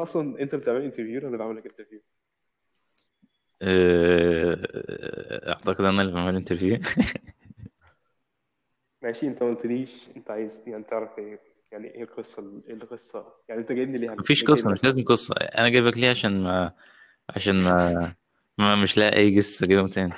أنا 0.00 0.08
أصلا 0.08 0.42
أنت 0.42 0.54
بتعمل 0.54 0.82
interview 0.82 1.28
ولا 1.28 1.36
بعمل 1.36 1.56
لك 1.56 1.66
interview 1.66 2.00
آه، 3.62 5.48
أعتقد 5.48 5.84
أنا 5.84 6.02
اللي 6.02 6.12
بعمل 6.12 6.36
interview 6.36 6.78
ماشي 9.02 9.26
أنت 9.26 9.42
ما 9.42 9.48
قلتليش 9.48 9.90
أنت 10.16 10.30
عايز 10.30 10.62
يعني 10.66 10.84
تعرف 10.84 11.18
إيه 11.18 11.40
يعني 11.72 11.94
إيه 11.94 12.02
القصة 12.02 12.62
إيه 12.68 12.74
القصة؟ 12.74 13.32
يعني 13.48 13.60
أنت 13.60 13.72
جايبني 13.72 13.98
ليه 13.98 14.10
مفيش 14.10 14.44
جايبني 14.44 14.72
مش 14.72 14.84
لازم 14.84 15.04
قصة. 15.04 15.34
أنا 15.34 15.68
جايبك 15.68 15.98
ليه؟ 15.98 16.10
عشان 16.10 16.42
ما 16.42 16.72
عشان 17.30 17.56
ما, 17.56 18.14
ما 18.58 18.76
مش 18.76 18.98
لاقي 18.98 19.16
أي 19.16 19.38
قصة 19.38 19.64
أجيبهم 19.64 19.88
تاني. 19.88 20.12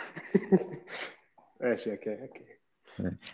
ماشي 1.61 1.93
okay 1.93 2.23
okay. 2.23 2.45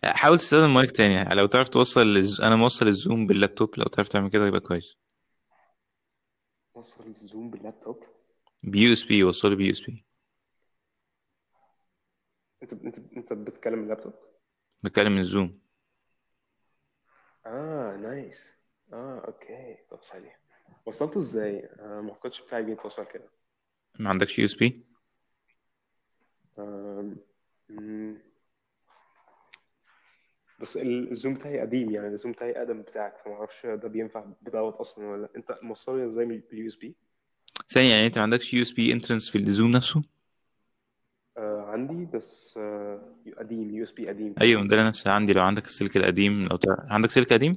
حاول 0.05 0.39
تستخدم 0.39 0.75
مايك 0.75 0.91
تاني. 0.91 1.35
لو 1.35 1.47
تعرف 1.47 1.69
توصل. 1.69 2.23
أنا 2.43 2.57
موصل 2.57 2.87
ال 2.87 2.95
Zoom 2.95 3.27
بال 3.27 3.38
laptop 3.38 3.71
لو 3.77 3.85
تعرف 3.85 4.09
تعمل 4.09 4.31
كده 4.31 4.47
يبقى 4.47 4.61
كويس. 4.61 4.97
وصل 6.79 7.07
ال 7.07 7.15
Zoom 7.15 7.51
بال 7.51 7.63
laptop. 7.63 8.05
ب 8.63 8.93
USB 8.93 9.25
وصله 9.25 9.57
ب 9.57 9.73
USB. 9.73 10.07
انت 12.63 12.73
انت 12.73 12.99
انت 13.17 13.33
بتتكلم 13.33 13.83
اللابتوب؟ 13.83 14.15
بتكلم 14.83 15.13
من 15.13 15.19
ال 15.19 15.26
Zoom. 15.26 15.61
آه 17.47 17.97
nice. 17.97 18.55
آه 18.93 19.25
okay. 19.29 19.77
طب 19.91 20.03
ثانية. 20.03 20.41
وصلته 20.87 21.19
إزاي؟ 21.19 21.65
آه 21.65 22.01
ما 22.01 22.11
أعتقدش 22.11 22.43
بتاعي 22.43 22.63
بيتوصل 22.63 23.07
كده. 23.07 23.31
ما 23.99 24.11
عندكش 24.11 24.39
USB. 24.39 24.87
بس 30.59 30.77
ال- 30.77 31.11
ال 31.11 31.15
Zoom 31.15 31.35
بتاعي 31.35 31.61
قديم 31.61 31.91
يعني 31.91 32.07
ال 32.09 32.13
Zoom 32.13 32.33
بتاعي 32.33 32.53
أقدم 32.59 32.83
بتاعك 32.83 33.15
فما 33.25 33.35
أعرفش 33.35 33.67
ده 33.67 33.89
بينفع 33.89 34.25
بدوت 34.43 34.75
أصلا 34.75 35.07
ولا 35.07 35.23
لأ. 35.23 35.29
أنت 35.37 35.59
موصله 35.63 36.07
إزاي 36.07 36.25
بال 36.27 36.69
USB؟ 36.69 36.95
ثانية 37.69 37.91
يعني 37.91 38.07
أنت 38.07 38.19
ما 38.19 38.23
عندكش 38.23 38.55
USB 38.55 38.93
entrance 38.93 39.31
في 39.31 39.39
ال 39.39 39.45
Zoom 39.45 39.71
نفسه؟ 39.71 40.03
آه 41.37 41.63
عندي 41.63 42.05
بس 42.17 42.55
آه 42.57 43.15
قديم 43.39 43.75
USB 43.75 44.09
قديم. 44.09 44.35
أيوه 44.41 44.69
ده 44.69 44.77
أنا 44.77 44.89
نفسي 44.89 45.09
عندي. 45.09 45.33
لو 45.33 45.43
عندك 45.43 45.65
السلك 45.65 45.97
القديم 45.97 46.45
لو 46.45 46.57
تعرف... 46.57 46.79
عندك 46.81 47.11
سلك 47.11 47.33
قديم؟ 47.33 47.57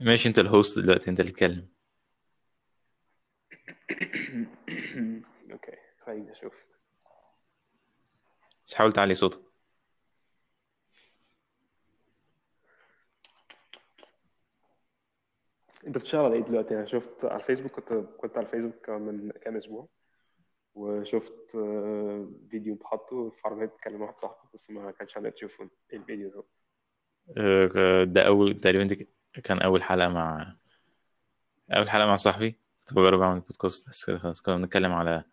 ماشي 0.00 0.28
أنت 0.28 0.38
ال 0.38 0.46
host 0.46 0.78
دلوقتي 0.78 1.10
أنت 1.10 1.20
اللي 1.20 1.32
تتكلم. 1.32 1.68
okay 5.52 5.76
خليني 6.06 6.32
أشوف. 6.32 6.52
بس 8.66 8.74
حاول 8.74 8.92
تعلي 8.92 9.14
صوتك. 9.14 9.53
انت 15.86 15.98
بتشتغل 15.98 16.24
على 16.24 16.34
إيه 16.34 16.42
دلوقتي؟ 16.42 16.74
أنا 16.74 16.84
شفت 16.84 17.24
على 17.24 17.36
الفيسبوك 17.36 17.72
كنت 17.72 17.92
كنت 17.92 18.38
على 18.38 18.46
الفيسبوك 18.46 18.90
من 18.90 19.30
كام 19.30 19.56
أسبوع 19.56 19.88
وشفت 20.74 21.54
آه، 21.54 22.28
فيديو 22.50 22.74
انت 22.74 22.84
حاطه 22.84 23.30
في 23.30 23.40
عربية 23.44 23.66
تكلم 23.66 24.02
واحد 24.02 24.18
صاحبي 24.18 24.48
بس 24.54 24.70
ما 24.70 24.90
كانش 24.90 25.16
عندي 25.16 25.30
تشوفه 25.30 25.70
الفيديو 25.92 26.28
ده. 26.30 26.44
آه، 27.36 28.04
ده 28.04 28.26
أول 28.26 28.60
تقريبا 28.60 29.06
كان 29.44 29.58
أول 29.58 29.82
حلقة 29.82 30.08
مع 30.08 30.56
أول 31.70 31.90
حلقة 31.90 32.06
مع 32.06 32.16
صاحبي. 32.16 32.56
كنت 32.80 32.94
بجرب 32.94 33.20
أعمل 33.20 33.40
بودكاست 33.40 33.88
بس 33.88 34.04
كده 34.04 34.18
خلاص. 34.18 34.42
كنا 34.42 34.56
بنتكلم 34.56 34.92
على 34.92 35.24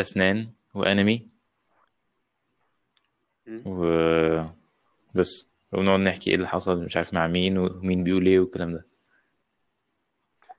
أسنان 0.00 0.46
وأنمي. 0.74 1.26
مم. 3.46 3.62
وبس 5.14 5.53
ونقعد 5.74 6.00
نحكي 6.00 6.30
إيه 6.30 6.36
اللي 6.36 6.48
حصل 6.48 6.84
مش 6.84 6.96
عارف 6.96 7.14
مع 7.14 7.26
مين 7.26 7.58
ومين 7.58 8.04
بيقول 8.04 8.26
إيه 8.26 8.38
والكلام 8.40 8.72
ده. 8.72 8.86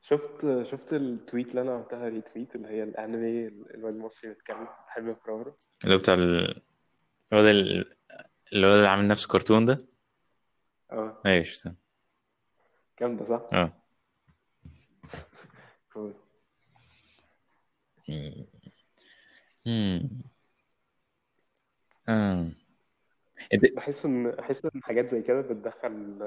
شفت 0.02 0.64
شفت 0.64 0.94
ال 0.94 1.03
tweet 1.03 1.50
اللي 1.50 1.62
أنا 1.62 1.74
عملتها 1.74 2.10
retweet 2.10 2.56
اللي 2.56 2.68
هي 2.68 2.84
الأنمي 2.84 3.48
الواد 3.48 3.94
المصري 3.96 4.30
بيتكلم 4.30 4.68
بحب 4.88 5.10
اقراه 5.10 5.56
اللي 5.84 5.96
هو 5.96 6.00
بتاع 6.00 6.14
ال- 6.14 6.62
الواد 7.34 7.46
ال- 7.46 7.96
الواد 8.54 8.76
اللي 8.76 8.88
عامل 8.88 9.08
نفسه 9.08 9.28
كرتون 9.28 9.66
ده؟ 9.66 9.78
آه. 10.92 11.22
أيوه 11.26 11.44
شفته 11.44 11.74
جامدة 13.00 13.26
صح؟ 13.26 13.42
آه. 13.54 13.74
cool 15.94 16.14
مم. 19.66 20.08
آه. 22.10 22.50
إنت 23.54 23.74
بحس 23.76 24.06
إن 24.06 24.32
بحس 24.32 24.66
إن 24.66 24.84
حاجات 24.84 25.10
زي 25.10 25.22
كده 25.22 25.42
بتدخل 25.42 26.18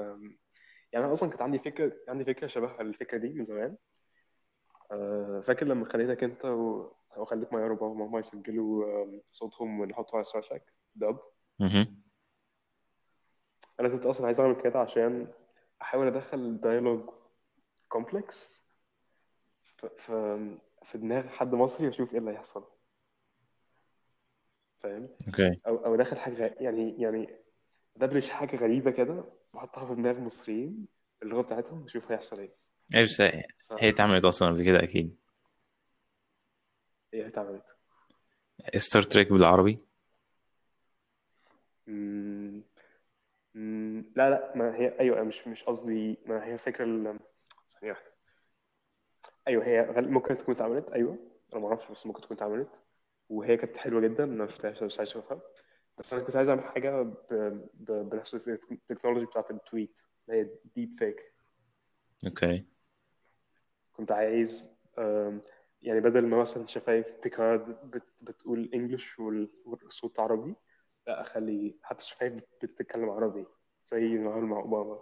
يعني 0.93 1.05
أنا 1.05 1.13
أصلا 1.13 1.29
كانت 1.29 1.41
عندي 1.41 1.59
فكرة 1.59 1.93
عندي 2.07 2.25
فكرة 2.25 2.47
شبه 2.47 2.81
الفكرة 2.81 3.17
دي 3.17 3.29
من 3.29 3.43
زمان. 3.43 3.77
آه، 4.91 5.41
فاكر 5.45 5.65
لما 5.65 5.85
خليتك 5.85 6.23
أنت 6.23 6.45
و... 6.45 6.91
أو 7.17 7.25
خليت 7.25 7.53
مايا 7.53 7.65
وبابا 7.65 7.85
وماما 7.85 8.19
يسجلوا 8.19 9.03
آم، 9.03 9.21
صوتهم 9.31 9.79
ونحطه 9.79 10.15
على 10.15 10.23
Star 10.23 10.41
Trek 10.41 10.73
dub. 10.95 11.19
مهم. 11.59 12.01
أنا 13.79 13.89
كنت 13.89 14.05
أصلا 14.05 14.25
عايز 14.25 14.39
أعمل 14.39 14.61
كده 14.61 14.79
عشان 14.79 15.27
أحاول 15.81 16.07
أدخل 16.07 16.61
dialogue 16.61 17.09
complex 17.89 18.63
في 19.97 20.57
في 20.83 20.97
دماغ 20.97 21.27
حد 21.27 21.55
مصري 21.55 21.87
وأشوف 21.87 22.13
إيه 22.13 22.19
اللي 22.19 22.31
هيحصل. 22.31 22.63
فاهم؟ 24.79 25.09
أوكي. 25.27 25.59
أو 25.67 25.85
أو 25.85 25.95
ادخل 25.95 26.17
حاجة 26.17 26.33
غ- 26.47 26.61
يعني 26.61 27.01
يعني 27.01 27.29
ادبرش 27.97 28.29
حاجة 28.29 28.55
غريبة 28.55 28.91
كده 28.91 29.23
واحطها 29.53 29.85
في 29.85 29.95
دماغ 29.95 30.19
مصريين 30.19 30.87
اللغة 31.23 31.41
بتاعتهم 31.41 31.81
واشوف 31.81 32.11
هيحصل 32.11 32.39
إيه. 32.39 32.55
أيوه 32.95 33.05
بس 33.05 33.21
هي 33.21 33.43
ف- 33.69 33.73
هي 33.73 33.89
اتعملت 33.89 34.25
أصلا 34.25 34.47
قبل 34.49 34.65
كده 34.65 34.83
أكيد. 34.83 35.15
إيه 37.13 37.27
اتعملت. 37.27 37.75
Star 38.77 39.01
Trek 39.01 39.31
بالعربي؟ 39.33 39.79
مم، 41.87 42.63
مم، 43.53 44.05
لا 44.15 44.29
لا 44.29 44.53
ما 44.55 44.75
هي 44.75 44.99
أيوه 44.99 45.23
مش 45.23 45.47
مش 45.47 45.63
قصدي 45.63 46.17
ما 46.25 46.45
هي 46.45 46.53
الفكرة 46.53 46.85
ال- 46.85 47.19
ثانية 47.69 47.91
واحدة 47.91 48.11
أيوه 49.47 49.65
هي 49.65 50.01
ممكن 50.01 50.37
تكون 50.37 50.55
اتعملت 50.55 50.89
أيوه 50.89 51.17
أنا 51.53 51.61
ما 51.61 51.67
أعرفش 51.67 51.91
بس 51.91 52.05
ممكن 52.05 52.21
تكون 52.21 52.37
اتعملت. 52.37 52.69
وهي 53.29 53.57
كانت 53.57 53.77
حلوة 53.77 54.01
جدا 54.01 54.25
ما 54.25 54.47
شفتهاش 54.47 54.83
مش 54.83 54.97
عايز 54.97 55.09
أشوفها. 55.09 55.41
بس 55.97 56.13
أنا 56.13 56.23
كنت 56.23 56.35
عايز 56.35 56.49
أعمل 56.49 56.63
حاجة 56.63 57.01
ب... 57.01 57.15
ب... 57.73 58.09
بنفس 58.09 58.49
ال 58.71 58.76
technology 58.76 59.25
بتاعت 59.25 59.51
التويت 59.51 59.99
اللي 60.29 60.41
هي 60.41 60.49
deep 60.75 60.99
fake 60.99 61.33
okay. 62.25 62.65
كنت 63.93 64.11
عايز 64.11 64.71
يعني 65.81 65.99
بدل 65.99 66.27
ما 66.27 66.37
مثلا 66.37 66.67
شفايف 66.67 67.07
بيكارد 67.23 67.91
بت... 67.91 68.23
بتقول 68.23 68.69
English 68.73 69.19
وال... 69.19 69.49
والصوت 69.65 70.19
عربي 70.19 70.55
لا 71.07 71.21
أخلي 71.21 71.75
حتى 71.83 72.03
الشفايف 72.03 72.33
بتتكلم 72.63 73.09
عربي 73.09 73.45
زي 73.83 73.99
ما 73.99 74.33
عمل 74.33 74.43
مع 74.45 74.57
أوباما. 74.59 74.99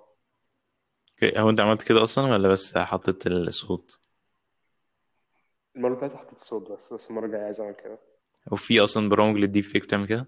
Okay. 1.11 1.39
هو 1.39 1.49
أنت 1.49 1.61
عملت 1.61 1.83
كده 1.83 2.03
أصلا 2.03 2.33
ولا 2.33 2.49
بس 2.49 2.77
حطيت 2.77 3.27
الصوت؟ 3.27 3.99
المرة 5.75 5.89
اللي 5.89 6.01
فاتت 6.01 6.15
حطيت 6.15 6.37
الصوت 6.37 6.71
بس 6.71 6.93
بس 6.93 7.09
المرة 7.09 7.25
الجاية 7.25 7.43
عايز 7.43 7.61
أعمل 7.61 7.73
كده. 7.75 7.99
أو 8.51 8.55
في 8.55 8.79
أصلا 8.79 9.09
برامج 9.09 9.37
لل 9.37 9.46
deep 9.46 9.63
fake 9.63 9.83
بتعمل 9.83 10.07
كده؟ 10.07 10.27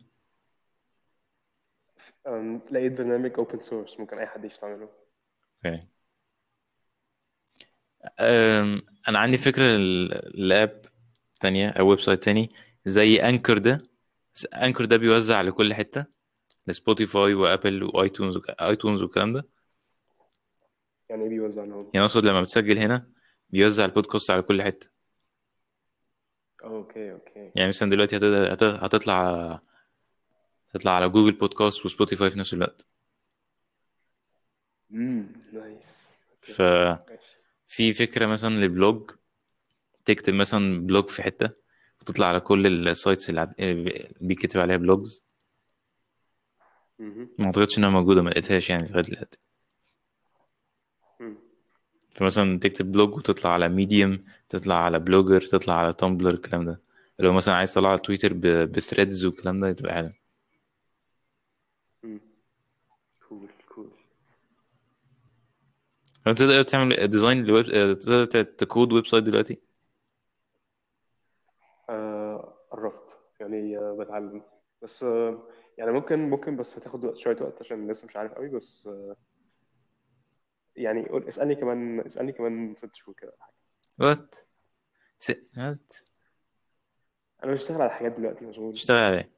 لقيت 2.71 2.91
برنامج 2.93 3.31
open 3.37 3.61
source 3.61 3.99
ممكن 3.99 4.17
أي 4.17 4.27
حد 4.27 4.45
يستعمله 4.45 4.89
Okay. 5.65 5.87
أنا 9.07 9.19
عندي 9.19 9.37
فكرة 9.37 9.63
ل- 9.77 10.31
ل 10.47 10.56
app 10.56 10.81
تانية 11.41 11.69
أو 11.69 11.87
website 11.89 12.23
تاني 12.23 12.49
زي 12.85 13.15
Anchor 13.15 13.57
ده. 13.57 13.81
Anchor 14.53 14.85
ده 14.85 14.97
بيوزع 14.97 15.41
لكل 15.41 15.73
حتة 15.73 16.05
ل 16.67 16.75
Spotify 16.75 17.33
و 17.33 17.41
Apple 17.41 17.83
و 17.83 17.90
iTunes. 17.90 18.39
iTunes 18.61 19.03
والكلام 19.03 19.33
ده. 19.33 19.47
يعني 21.09 21.23
إيه 21.23 21.29
بيوزع 21.29 21.63
لهم؟ 21.63 21.91
يعني 21.93 22.05
أقصد 22.05 22.25
لما 22.25 22.41
بتسجل 22.41 22.77
هنا 22.77 23.11
بيوزع 23.49 23.85
البودكاست 23.85 24.31
على 24.31 24.41
كل 24.41 24.61
حتة. 24.63 24.87
okay 26.63 27.11
okay. 27.11 27.51
يعني 27.55 27.69
مثلا 27.69 27.89
دلوقتي 27.89 28.17
هت... 28.17 28.23
هت... 28.23 28.63
هتطلع 28.63 29.61
هتطلع 30.69 30.91
على 30.91 31.09
Google 31.09 31.31
Podcasts 31.31 31.85
و 31.85 31.91
Spotify 31.91 32.31
في 32.31 32.39
نفس 32.39 32.53
الوقت. 32.53 32.85
امم 34.91 35.33
nice. 35.53 36.09
ففي 36.41 36.97
ماشي. 37.67 37.93
فكرة 37.93 38.25
مثلا 38.25 38.55
ل 38.55 38.66
blog 38.66 39.11
تكتب 40.05 40.33
مثلا 40.33 40.85
blog 40.85 41.07
في 41.09 41.23
حتة 41.23 41.49
وتطلع 42.01 42.27
على 42.27 42.39
كل 42.39 42.87
ال 42.87 42.94
sites 42.94 43.29
اللي 43.29 43.53
بيكتب 44.21 44.59
عليها 44.59 44.77
blogs. 44.77 45.23
ما 47.39 47.45
أعتقدش 47.45 47.77
إنها 47.77 47.89
موجودة 47.89 48.21
ما 48.21 48.29
لقيتهاش 48.29 48.69
يعني 48.69 48.87
لغاية 48.89 49.03
دلوقتي. 49.03 49.39
فمثلا 52.19 52.59
تكتب 52.59 52.91
blog 52.91 53.15
وتطلع 53.17 53.51
على 53.53 53.69
Medium 53.69 54.21
تطلع 54.49 54.75
على 54.75 54.99
Blogger 54.99 55.41
تطلع 55.41 55.73
على 55.73 55.93
Tumblr 55.93 56.33
الكلام 56.33 56.65
ده. 56.65 56.81
لو 57.19 57.33
مثلا 57.33 57.55
عايز 57.55 57.73
تطلع 57.73 57.89
على 57.89 57.97
Twitter 57.99 58.33
ب 58.65 58.73
threads 58.73 59.25
والكلام 59.25 59.59
ده 59.59 59.71
تبقى 59.71 59.93
حلو. 59.93 60.11
Cool 63.29 63.49
cool. 63.69 63.91
تقدر 66.25 66.61
تعمل 66.63 67.07
design 67.07 67.45
ل 67.45 67.51
web 67.51 67.69
آه، 67.69 67.93
تقدر 67.93 68.25
ت 68.43 68.93
code 68.93 69.07
website 69.07 69.23
دلوقتي؟ 69.23 69.59
آه، 71.89 72.53
قربت. 72.71 73.17
يعني 73.39 73.77
آه، 73.77 73.97
بتعلم. 73.99 74.41
بس 74.81 75.03
يعني 75.77 75.91
ممكن 75.91 76.29
ممكن 76.29 76.55
بس 76.57 76.77
هتاخد 76.77 77.05
وقت 77.05 77.17
شوية 77.17 77.37
وقت 77.41 77.59
عشان 77.59 77.91
لسه 77.91 78.05
مش 78.05 78.15
عارف 78.15 78.31
قوي 78.33 78.49
بس 78.49 78.89
يعني 80.79 81.05
قول 81.09 81.27
اسألني 81.27 81.55
كمان 81.55 81.99
اسألني 81.99 82.31
كمان 82.31 82.75
ست 82.77 82.95
شهور 82.95 83.15
كده 83.15 83.31
ولا 83.31 83.43
حاجة. 83.45 83.55
What's... 83.99 85.31
what 85.57 85.93
أنا 87.43 87.51
بشتغل 87.51 87.81
على 87.81 87.91
حاجات 87.91 88.11
دلوقتي 88.11 88.45
مشغول. 88.45 88.73
اشتغل 88.73 88.97
عليه 88.97 89.31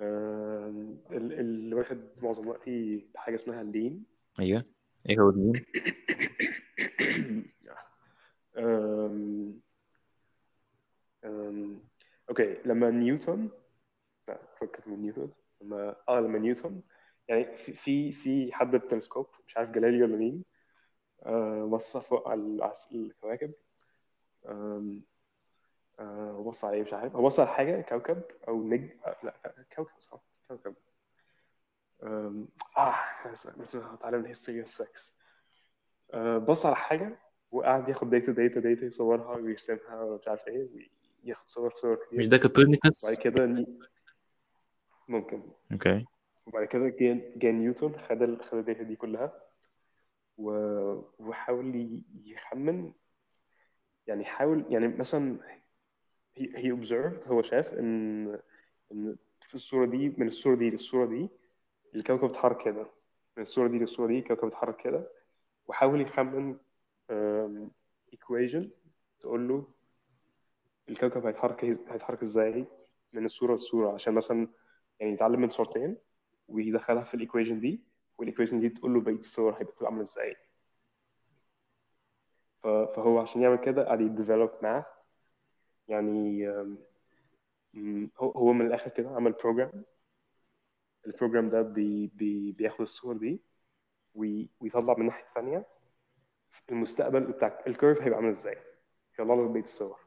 آم، 0.00 0.98
ال- 1.10 1.32
اللي 1.40 1.74
واخد 1.74 2.08
معظم 2.22 2.48
وقتي 2.48 3.06
حاجة 3.16 3.34
اسمها 3.34 3.62
ال 3.62 3.70
Lean 3.70 4.04
أيوه. 4.40 4.64
إيه 5.08 5.18
هو. 5.20 5.32
أم... 11.24 11.80
okay 12.28 12.56
لما 12.64 12.90
نيوتن 12.90 13.48
لا 14.28 14.38
فكك 14.60 14.88
من 14.88 15.02
نيوتن. 15.02 15.30
لما 15.62 15.96
آه 16.08 16.20
لما 16.20 16.38
نيوتن 16.38 16.80
يعني 17.32 17.56
في 17.56 18.12
في 18.12 18.52
حد 18.52 18.70
بالتلسكوب 18.70 19.26
مش 19.46 19.56
عارف 19.56 19.70
جاليليو 19.70 20.04
ولا 20.04 20.16
مين 20.16 20.44
آه 21.22 21.64
بص 21.64 21.96
فوق 21.96 22.28
على 22.28 22.72
الكواكب 22.92 23.52
أم... 24.48 25.02
آه 26.00 26.36
وبص 26.38 26.64
على 26.64 26.76
إيه؟ 26.76 26.82
مش 26.82 26.92
عارف 26.92 27.16
هو 27.16 27.22
بص 27.26 27.40
على 27.40 27.48
حاجة 27.48 27.80
كوكب 27.80 28.22
أو 28.48 28.62
نجم 28.68 28.88
آه 29.06 29.16
لا 29.22 29.54
كوكب 29.76 30.00
صح 30.00 30.20
كوكب. 30.48 30.74
آه 32.02 32.32
بس 33.56 33.76
هتعلم 33.76 34.20
ال 34.20 34.25
history 34.25 34.64
facts 34.64 35.12
آه 36.14 36.38
بص 36.38 36.66
على 36.66 36.76
حاجة 36.76 37.18
وقعد 37.50 37.88
ياخد 37.88 38.10
data 38.10 38.32
data 38.32 38.60
data 38.60 38.86
يصورها 38.86 39.36
ويرسمها 39.36 40.02
ومش 40.02 40.28
عارف 40.28 40.48
إيه 40.48 40.68
وياخد 41.24 41.48
صور 41.48 41.70
صور 41.74 41.98
مش 42.12 42.26
كتير 42.26 42.30
ده 42.30 42.38
كوبرنيكوس 42.48 43.04
وبعد 43.04 43.16
كده 43.16 43.66
ممكن. 45.08 45.42
Okay. 45.72 46.04
وبعد 46.46 46.64
كده 46.66 46.88
جه 47.36 47.50
نيوتن 47.50 47.98
خد 47.98 48.22
ال- 48.22 48.42
خد 48.44 48.58
ال 48.58 48.63
data 48.63 48.82
دي 48.82 48.96
كلها 48.96 49.32
و- 50.38 51.00
وحاول 51.18 52.02
يخمن. 52.24 52.92
يعني 54.06 54.24
حاول 54.24 54.64
يعني 54.68 54.88
مثلا 54.88 55.38
he 56.38 56.72
observed 56.72 57.28
هو 57.28 57.42
شاف 57.42 57.72
ان 57.74 58.26
إن 58.92 59.16
في 59.40 59.54
الصورة 59.54 59.86
دي 59.86 60.14
من 60.18 60.26
الصورة 60.26 60.54
دي 60.56 60.70
للصورة 60.70 61.06
دي 61.06 61.28
الكوكب 61.94 62.24
اتحرك 62.24 62.64
كده. 62.64 62.86
من 63.36 63.42
الصورة 63.42 63.68
دي 63.68 63.78
للصورة 63.78 64.06
دي 64.06 64.18
الكوكب 64.18 64.46
اتحرك 64.46 64.76
كده. 64.76 65.10
وحاول 65.66 66.00
يخمن 66.00 66.56
equation 68.14 68.64
تقول 69.20 69.48
له 69.48 69.66
الكوكب 70.88 71.26
هيتحرك 71.26 71.64
هيتحرك 71.64 72.22
إزاي 72.22 72.64
من 73.12 73.24
الصورة 73.24 73.52
للصورة. 73.52 73.92
عشان 73.94 74.14
مثلا 74.14 74.48
يعني 75.00 75.12
يتعلم 75.12 75.40
من 75.40 75.48
صورتين. 75.50 75.96
ويدخلها 76.52 77.04
في 77.04 77.14
ال 77.14 77.19
equation 77.19 77.60
دي 77.60 77.80
وال 78.18 78.26
equation 78.26 78.60
دي 78.60 78.68
تقول 78.68 78.94
له 78.94 79.00
بقية 79.00 79.14
الصور 79.18 79.52
هيبقى 79.52 79.64
بتبقى 79.72 79.86
عاملة 79.86 80.02
إزاي. 80.02 80.36
فهو 82.62 83.18
عشان 83.18 83.42
يعمل 83.42 83.56
كده 83.56 83.84
قاعد 83.84 84.00
ي 84.00 84.06
develop 84.06 84.50
math. 84.62 84.84
يعني 85.88 86.48
هو 88.18 88.52
من 88.52 88.66
الآخر 88.66 88.90
كده 88.90 89.10
عمل 89.10 89.32
program 89.32 89.84
ال 91.06 91.11
program 91.11 91.46
ده 91.46 91.62
بي 91.62 92.06
بي 92.14 92.52
بياخد 92.52 92.80
الصور 92.80 93.16
دي 93.16 93.42
وي- 94.14 94.50
ويطلع 94.60 94.94
من 94.94 95.00
الناحية 95.00 95.24
التانية. 95.28 95.66
المستقبل 96.70 97.20
بتاع 97.20 97.62
ال 97.66 97.72
curve 97.72 98.02
هيبقى 98.02 98.16
عامل 98.18 98.28
إزاي؟ 98.28 98.58
يطلع 99.14 99.34
له 99.34 99.48
بقية 99.48 99.62
الصور. 99.62 100.00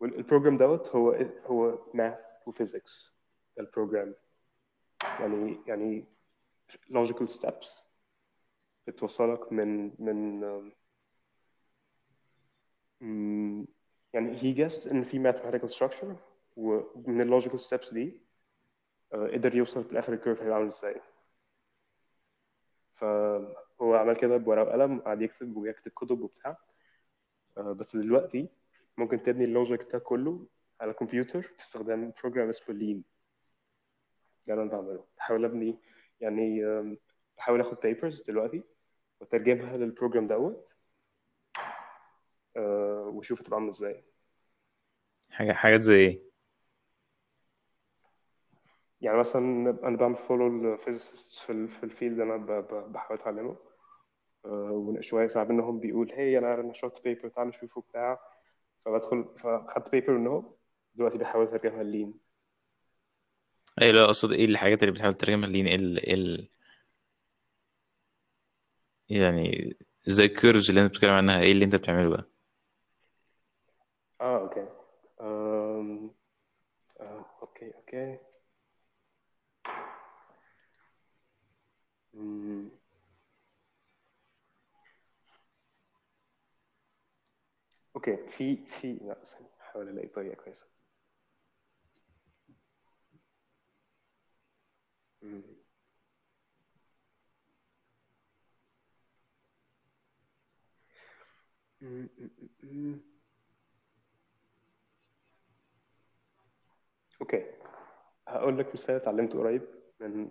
وال 0.00 0.13
program 0.13 0.58
دوت 0.58 0.88
هو 0.88 1.10
هو 1.46 1.78
math 1.94 2.18
و 2.46 2.55
physics 2.55 3.14
ال 3.60 3.67
program 3.67 4.14
يعني 5.02 5.60
يعني 5.66 6.04
logical 6.90 7.26
steps. 7.26 7.82
بتوصلك 8.86 9.52
من 9.52 9.92
من 9.98 10.40
يعني 14.14 14.38
he 14.38 14.56
guessed 14.56 14.86
إن 14.90 15.02
في 15.02 15.32
mathematical 15.32 15.68
structure 15.76 16.16
ومن 16.56 17.40
logical 17.40 17.58
steps 17.68 17.94
دي 17.94 18.20
آه، 19.12 19.26
قدر 19.32 19.54
يوصل 19.54 19.84
في 19.84 19.92
الآخر 19.92 20.12
ال 20.12 20.17
curve 20.17 20.40
هيبقى 20.42 20.54
عامل 20.56 20.66
إزاي. 20.66 21.00
فهو 22.94 23.94
عمل 23.94 24.16
كده 24.16 24.36
بورقة 24.36 24.62
وقلم 24.64 25.00
قعد 25.00 25.22
يكتب 25.22 25.56
ويكتب 25.56 25.90
كتب 25.90 26.20
وبتاع. 26.20 26.56
آه، 27.58 27.72
بس 27.72 27.96
دلوقتي 27.96 28.48
ممكن 28.98 29.22
تبني 29.22 29.44
ال 29.44 29.50
logic 29.50 29.82
ده 29.92 29.98
كله 29.98 30.46
على 30.80 30.92
كمبيوتر 30.92 31.52
باستخدام 31.58 32.12
program 32.22 32.48
اسمه 32.48 32.74
Lean 32.74 33.04
ده 34.46 34.54
اللي 34.54 34.62
أنا 34.62 34.70
بعمله 34.70 35.04
بحاول 35.16 35.44
أبني 35.44 35.78
يعني 36.20 36.60
بحاول 37.36 37.60
آخد 37.60 37.80
papers 37.82 38.22
دلوقتي 38.22 38.62
وأترجمها 39.20 39.76
لل 39.76 39.87
program 39.87 40.26
دوت 40.26 40.76
آه، 42.56 43.10
وأشوف 43.14 43.40
هتبقى 43.40 43.56
عاملة 43.56 43.70
إزاي. 43.70 44.04
حاجة 45.30 45.52
حاجات 45.52 45.80
زي 45.80 45.94
إيه؟ 45.96 46.22
يعني 49.00 49.18
مثلا 49.18 49.40
أنا 49.88 49.96
بعمل 49.96 50.16
follow 50.16 50.72
ال 50.74 50.80
physicist 50.80 51.38
في 51.38 51.68
في 51.68 51.84
ال 51.84 51.90
field 51.90 52.20
أنا 52.20 52.36
بحاول 52.70 53.18
أتعلمه. 53.18 53.56
آه، 54.44 54.70
وشويه 54.72 55.26
ساعات 55.26 55.50
منهم 55.50 55.80
بيقول 55.80 56.12
هي 56.12 56.38
أنا 56.38 56.62
نشرت 56.62 57.04
paper 57.04 57.28
تعال 57.28 57.48
نشوفه 57.48 57.80
بتاع. 57.80 58.20
فبدخل 58.84 59.24
فخدت 59.38 59.90
paper 59.90 60.12
منهم. 60.18 60.54
دلوقتي 60.94 61.18
بحاول 61.18 61.46
أترجمها 61.46 61.82
Lean 61.82 62.14
إيه 63.80 63.90
لا 63.90 64.04
أقصد 64.04 64.32
إيه 64.32 64.44
الحاجات 64.44 64.82
اللي 64.82 64.92
بتحاول 64.92 65.14
تترجمها 65.14 65.48
Lean 65.48 65.66
إيه 65.66 65.74
ال... 65.76 65.98
إيه 66.06 66.14
ال... 66.14 66.48
يعني 69.08 69.76
زي 70.06 70.24
ال 70.24 70.30
curves 70.30 70.68
اللي 70.70 70.82
أنت 70.82 70.90
بتتكلم 70.90 71.10
عنها 71.10 71.40
إيه 71.40 71.52
اللي 71.52 71.64
أنت 71.64 71.74
بتعمله 71.74 72.08
بقى؟ 72.10 72.24
آه 74.20 74.38
okay. 74.40 74.66
أم... 75.20 76.10
آه، 77.00 77.26
okay 77.42 77.72
okay. 77.76 78.18
مم. 82.14 82.70
okay 87.96 88.16
في 88.16 88.56
في 88.56 88.92
لا 88.92 89.16
احاول 89.60 89.88
ألاقي 89.88 90.08
طريقة 90.08 90.34
كويسة 90.44 90.66
مم. 92.48 92.48
مم، 92.48 92.48
مم، 92.48 92.58
مم. 94.98 95.09
okay. 107.20 107.46
هقول 108.28 108.58
لك 108.58 108.74
مثال 108.74 108.94
اتعلمته 108.94 109.38
قريب 109.38 109.62
من 110.00 110.30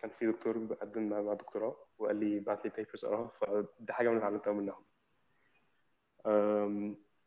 كان 0.00 0.10
في 0.18 0.26
دكتور 0.32 0.58
بقدم 0.58 1.08
مع 1.08 1.34
دكتوراه 1.34 1.76
وقال 1.98 2.16
لي 2.16 2.40
بعت 2.40 2.64
لي 2.64 2.72
papers 2.76 3.04
اقراها 3.04 3.28
فدي 3.28 3.92
حاجة 3.92 4.08
من 4.08 4.16
اتعلمتها 4.16 4.52
منهم. 4.52 4.84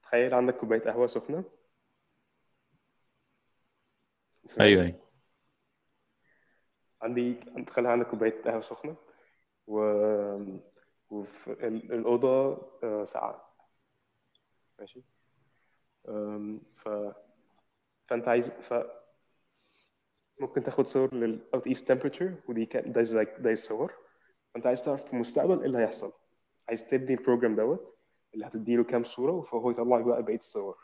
تخيل 0.03 0.33
عندك 0.33 0.57
كوباية 0.57 0.81
قهوة 0.81 1.07
سخنة. 1.07 1.43
سمعني؟ 4.45 4.69
أيوه 4.69 4.83
أيوه. 4.83 5.08
عندي 7.01 7.33
تخيل 7.67 7.87
عندك 7.87 8.07
كوباية 8.07 8.41
قهوة 8.43 8.61
سخنة 8.61 8.95
و... 9.67 9.79
وفي 11.09 11.47
ال- 11.67 11.93
الأوضة 11.93 12.57
آه، 12.83 13.03
ساقعة. 13.03 13.55
ماشي؟ 14.79 15.03
ف... 16.75 16.89
فأنت 18.07 18.27
عايز 18.27 18.49
ف 18.49 18.73
ممكن 20.41 20.63
تاخد 20.63 20.87
صور 20.87 21.15
لل 21.15 21.39
out 21.55 21.59
east 21.59 21.81
temperature 21.81 22.49
ودي 22.49 22.65
كان 22.65 22.91
ده 22.91 23.01
ده 23.39 23.51
الصور 23.51 23.93
فأنت 24.53 24.67
عايز 24.67 24.85
تعرف 24.85 25.03
في 25.05 25.13
المستقبل 25.13 25.59
إيه 25.59 25.65
اللي 25.65 25.77
هيحصل. 25.77 26.13
عايز 26.67 26.87
تبني 26.87 27.13
البروجرام 27.13 27.55
دوت 27.55 27.97
اللي 28.33 28.45
هتديله 28.47 28.83
كام 28.83 29.03
صورة 29.03 29.41
فهو 29.41 29.71
يطلع 29.71 29.97
لك 29.97 30.03
بقى 30.05 30.23
بقية 30.23 30.35
الصور. 30.35 30.77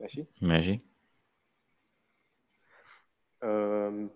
ماشي؟ 0.00 0.24
ماشي 0.42 0.80
أم، 3.42 4.10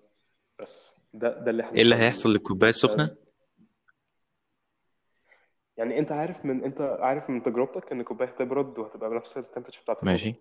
بس 0.58 0.94
ده 1.18 1.40
ده 1.44 1.50
اللي 1.50 1.62
إحنا 1.62 1.76
إيه 1.76 1.82
اللي 1.82 1.94
هيحصل 1.96 2.32
للكوباية 2.32 2.70
السخنة؟ 2.70 3.16
يعني 5.76 5.98
أنت 5.98 6.12
عارف 6.12 6.44
من 6.44 6.64
أنت 6.64 6.80
عارف 6.80 7.30
من 7.30 7.42
تجربتك 7.42 7.92
إن 7.92 8.00
الكوبايه 8.00 8.28
هتبرد 8.28 8.78
وهتبقى 8.78 9.10
بنفس 9.10 9.38
التمبرتشر 9.38 9.82
بتاعت 9.82 10.04
ماشي. 10.04 10.34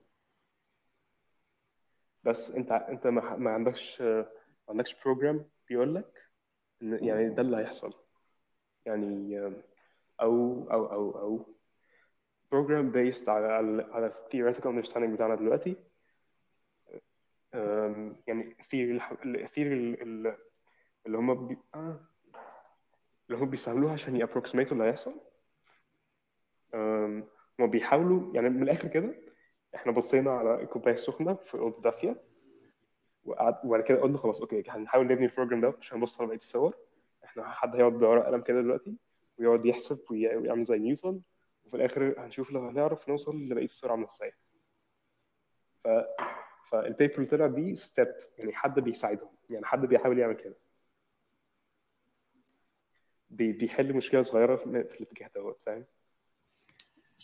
بس 2.24 2.52
أنت 2.52 2.72
أنت 2.72 3.08
ما, 3.08 3.36
ما 3.36 3.52
عندكش 3.52 4.02
ما 4.02 4.26
عندكش 4.70 4.96
program 5.04 5.46
بيقول 5.70 5.96
لك 5.96 6.24
إن 6.82 7.04
يعني 7.04 7.30
ده 7.30 7.42
اللي 7.42 7.58
هيحصل. 7.58 7.94
يعني 8.86 9.40
أو 10.22 10.68
أو 10.72 10.86
أو 10.86 11.12
أو 11.20 11.56
program 12.56 12.94
based 12.96 13.30
على 13.30 13.48
على 13.48 13.84
على 13.92 14.14
theoretical 14.36 14.66
understanding 14.84 15.14
بتاعنا 15.14 15.36
دلوقتي. 15.36 15.76
يعني 18.28 18.56
ال- 19.74 20.02
ال- 20.02 20.38
اللي 21.06 21.18
هم 21.18 21.48
بي... 21.48 21.58
اللي 23.30 23.38
هم 23.44 23.50
بيستعملوها 23.50 23.94
عشان 23.94 24.16
ي 24.16 24.21
approximate 24.21 24.73
وا 24.73 24.78
اللي 24.78 24.88
هيحصل. 24.88 25.22
هم 27.60 27.68
بيحاولوا 27.68 28.34
يعني 28.36 28.50
من 28.50 28.64
الآخر 28.64 28.88
كده 28.88 29.16
إحنا 29.76 29.92
بصينا 29.92 30.32
على 30.32 30.62
الكوباية 30.62 30.94
السخنة 30.94 31.34
في 31.34 31.58
أوضة 31.58 31.82
دافية 31.82 32.24
وبعد 33.26 33.82
كده 33.84 34.02
قلنا 34.02 34.18
خلاص 34.18 34.42
okay 34.42 34.64
هنحاول 34.70 35.06
نبني 35.08 35.26
ال 35.26 35.30
program 35.30 35.62
ده 35.62 35.74
عشان 35.80 35.98
نبص 35.98 36.20
على 36.20 36.28
بقية 36.28 36.38
الصور. 36.38 36.76
إحنا 37.24 37.50
حد 37.50 37.76
هيقعد 37.76 37.94
بورقه 37.94 38.26
قلم 38.28 38.42
كده 38.42 38.62
دلوقتي 38.62 38.98
ويقعد 39.40 39.66
يحسب 39.66 40.00
وي- 40.12 40.36
ويعمل 40.36 40.66
زي 40.66 40.78
نيوتن 40.78 41.22
وفي 41.66 41.78
الآخر 41.78 42.16
هنشوف 42.18 42.52
لو 42.52 42.68
هنعرف 42.68 43.10
نوصل 43.10 43.36
لبقية 43.38 43.66
الصور 43.66 43.92
عاملة 43.92 44.08
إزاي. 44.08 44.32
ف 45.84 45.88
فال 46.70 46.85
paper 46.85 47.24
طلع 47.26 47.48
دي 47.48 47.76
step 47.76 48.14
يعني 48.38 48.54
حد 48.54 48.80
بيساعدهم 48.80 49.30
يعني 49.50 49.66
حد 49.66 49.86
بيحاول 49.86 50.20
يعمل 50.20 50.36
كده. 50.36 50.56
بيحل 53.38 53.94
مشكلة 53.94 54.22
صغيرة 54.22 54.56
في 54.56 54.66
الاتجاه 54.66 55.30
دوت 55.36 55.60
فاهم؟ 55.66 55.86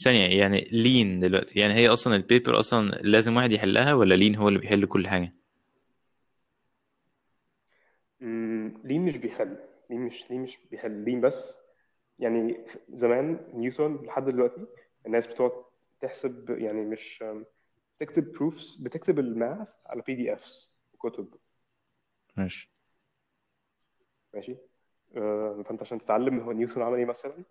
ثانية 0.03 0.39
يعني 0.39 0.67
Lean 0.71 1.19
دلوقتي 1.19 1.59
يعني 1.59 1.73
هي 1.73 1.87
أصلا 1.87 2.15
ال 2.15 2.22
paper 2.22 2.59
أصلا 2.59 2.89
لازم 2.89 3.35
واحد 3.35 3.51
يحلها 3.51 3.93
ولا 3.93 4.15
Lean 4.15 4.35
هو 4.35 4.47
اللي 4.47 4.59
بيحل 4.59 4.85
كل 4.85 5.07
حاجة؟ 5.07 5.33
Lean 8.83 9.05
مش 9.05 9.17
بيحل 9.17 9.57
Lean 9.89 10.01
مش 10.01 10.31
Lean 10.31 10.41
مش 10.41 10.59
بيحل 10.71 10.91
Lean 11.05 11.21
بس. 11.21 11.61
يعني 12.19 12.65
زمان 12.89 13.51
نيوتن 13.53 13.95
لحد 14.05 14.25
دلوقتي 14.25 14.65
الناس 15.05 15.27
بتقعد 15.27 15.51
تحسب 16.01 16.49
يعني 16.49 16.81
مش 16.81 17.23
تكتب 17.99 18.31
proofs 18.31 18.75
بتكتب 18.75 19.19
ال 19.19 19.29
math 19.29 19.67
على 19.85 20.01
PDFs 20.07 20.69
كتب. 20.99 21.35
ماشي. 22.37 22.71
ماشي؟ 24.33 24.57
فأنت 25.65 25.81
عشان 25.81 25.99
تتعلم 25.99 26.39
هو 26.39 26.51
نيوتن 26.51 26.81
عمل 26.81 26.97
إيه 26.97 27.05
مثلا 27.05 27.43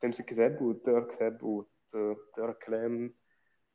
تمسك 0.00 0.24
كتاب 0.24 0.62
وتقرأ 0.62 1.14
كتاب 1.14 1.42
وتقرأ 1.42 2.50
الكلام 2.50 3.14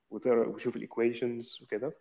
وتقرأ 0.09 0.47
وتشوف 0.47 0.75
ال 0.75 0.84
equations 0.84 1.59
وكده. 1.63 1.93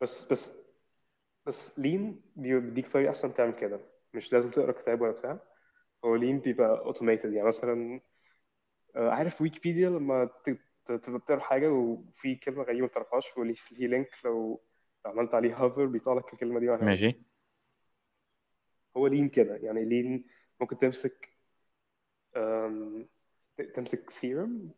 بس 0.00 0.32
بس 0.32 0.50
بس 1.46 1.78
Lean 1.78 2.22
بيديك 2.36 2.88
طريقة 2.88 3.10
أحسن 3.10 3.34
تعمل 3.34 3.54
كده. 3.54 3.80
مش 4.14 4.32
لازم 4.32 4.50
تقرأ 4.50 4.72
كتاب 4.72 5.00
ولا 5.00 5.12
بتاع. 5.12 5.40
هو 6.04 6.16
Lean 6.16 6.38
بيبقى 6.40 6.78
automated 6.78 7.32
يعني 7.32 7.48
مثلا 7.48 8.00
آه، 8.96 9.10
عارف 9.10 9.42
ويكيبيديا 9.42 9.90
لما 9.90 10.30
تبقى 10.86 11.18
بتقرأ 11.18 11.40
حاجة 11.40 11.72
وفي 11.72 12.36
كلمة 12.36 12.62
غريبة 12.62 12.82
ما 12.82 12.88
تعرفهاش 12.88 13.36
واللي 13.38 13.54
في 13.54 13.74
link 13.86 14.10
لو 14.24 14.62
عملت 15.06 15.34
عليه 15.34 15.64
hover 15.64 15.86
بيطلع 15.86 16.14
لك 16.14 16.32
الكلمة 16.32 16.60
دي 16.60 16.66
ماشي. 16.66 17.22
هو 18.96 19.06
Lean 19.06 19.28
كده 19.28 19.56
يعني 19.56 19.84
Lean 19.84 20.24
ممكن 20.60 20.78
تمسك 20.78 21.28
تمسك 23.74 24.10
theorem 24.10 24.70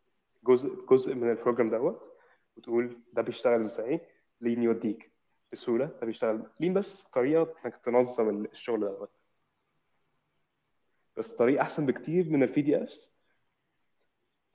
جزء 0.44 0.86
جزء 0.86 1.14
من 1.14 1.30
ال 1.30 1.35
program 1.35 1.70
دوت 1.70 2.18
وتقول 2.56 3.00
ده 3.12 3.22
بيشتغل 3.22 3.60
إزاي؟ 3.60 4.00
Lean 4.40 4.62
يوديك 4.62 5.10
بسهولة 5.52 5.84
ده 5.84 6.06
بيشتغل 6.06 6.50
Lean 6.60 6.74
بس 6.74 7.04
طريقة 7.04 7.54
إنك 7.66 7.76
تنظم 7.84 8.44
الشغل 8.44 8.80
دوت. 8.80 9.10
بس 11.16 11.32
طريقة 11.32 11.62
أحسن 11.62 11.86
بكتير 11.86 12.30
من 12.30 12.42
ال 12.42 12.62
PDFs 12.62 13.14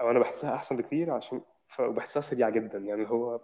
أو 0.01 0.11
أنا 0.11 0.19
بحسها 0.19 0.55
أحسن 0.55 0.77
بكتير 0.77 1.11
عشان 1.11 1.41
وبحسها 1.79 2.21
سريعة 2.21 2.49
جدا 2.49 2.77
يعني 2.77 3.09
هو 3.09 3.41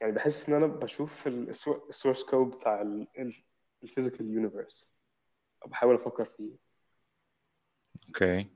يعني 0.00 0.12
بحس 0.12 0.48
إن 0.48 0.54
أنا 0.54 0.66
بشوف 0.66 1.26
ال 1.26 1.40
source 1.40 2.22
code 2.22 2.50
بتاع 2.50 2.82
ال 3.82 3.87
physical 3.87 4.30
universe 4.30 4.92
بحاول 5.66 5.94
أفكر 5.94 6.24
فيه. 6.24 6.56
okay 8.08 8.50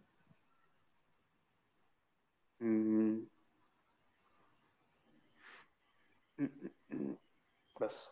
بس. 7.80 8.10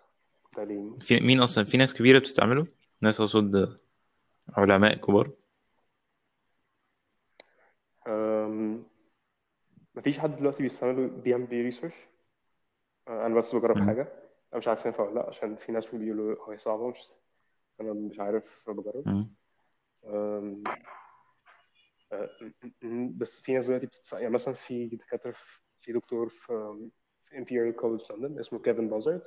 ده 0.56 0.98
في 1.00 1.20
مين 1.20 1.40
أصلا؟ 1.40 1.64
في 1.64 1.76
ناس 1.76 1.94
كبيرة 1.94 2.18
بتستعمله؟ 2.18 2.66
ناس 3.00 3.20
أقصد 3.20 3.80
علماء 4.56 4.94
كبار؟ 4.94 5.32
أم، 8.06 8.86
مفيش 9.94 10.18
حد 10.18 10.36
دلوقتي 10.36 10.62
بيستعمله 10.62 11.06
بيعمل 11.08 11.46
بيه 11.46 11.62
research 11.62 11.94
أنا 13.08 13.34
بس 13.34 13.54
بجرب 13.54 13.76
مم. 13.78 13.86
حاجة. 13.86 14.02
أنا 14.52 14.58
مش 14.58 14.68
عارف 14.68 14.84
تنفع 14.84 15.04
ولا 15.04 15.14
لأ 15.14 15.26
عشان 15.28 15.56
في 15.56 15.72
ناس 15.72 15.94
بيقولوا 15.94 16.52
هي 16.52 16.58
صعبة 16.58 16.88
مش 16.88 17.12
أنا 17.80 17.92
مش 17.92 18.20
عارف 18.20 18.70
بجرب. 18.70 19.08
أم، 20.06 20.62
أه، 22.12 22.30
م- 22.40 22.70
م- 22.82 23.18
بس 23.18 23.40
في 23.40 23.52
ناس 23.54 23.66
دلوقتي 23.66 23.86
بتتس... 23.86 24.12
يعني 24.12 24.30
مثلا 24.30 24.54
في 24.54 24.86
دكاترة 24.86 25.30
في 25.30 25.60
في 25.76 25.92
دكتور 25.92 26.28
في 26.28 26.88
في 27.24 27.44
Imperial 27.44 27.80
College 27.82 28.06
London 28.06 28.40
اسمه 28.40 28.58
كيفن 28.58 28.88
بازارد 28.88 29.22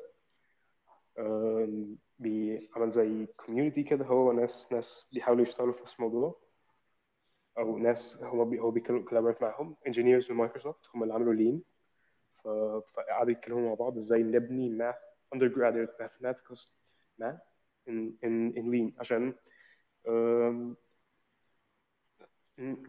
بيعمل 2.20 2.92
زي 2.92 3.26
community 3.26 3.84
كده 3.84 4.06
هو 4.06 4.32
ناس 4.32 4.68
ناس 4.72 5.06
بيحاولوا 5.12 5.44
يشتغلوا 5.44 5.74
في 5.74 5.82
نفس 5.82 5.96
الموضوع 5.96 6.40
أو 7.58 7.78
ناس 7.78 8.18
هو 8.24 8.46
بي 8.46 8.60
هو 8.60 8.72
بي 8.72 8.82
collaborate 8.82 9.42
معاهم 9.42 9.76
engineers 9.88 10.32
من 10.32 10.38
مايكروسوفت 10.38 10.90
هم 10.96 11.04
اللي 11.04 11.14
عملوا 11.14 11.34
Lean 11.34 11.64
فقعدوا 12.44 13.32
يتكلموا 13.32 13.70
مع 13.70 13.74
بعض 13.74 13.98
إزاي 13.98 14.24
نبني 14.24 14.70
math 14.70 14.96
undergraduate 15.36 16.04
mathematics 16.04 16.68
math 17.22 17.42
in 17.90 18.12
in 18.24 18.54
in 18.58 18.66
Lean. 18.74 19.00
عشان 19.00 19.34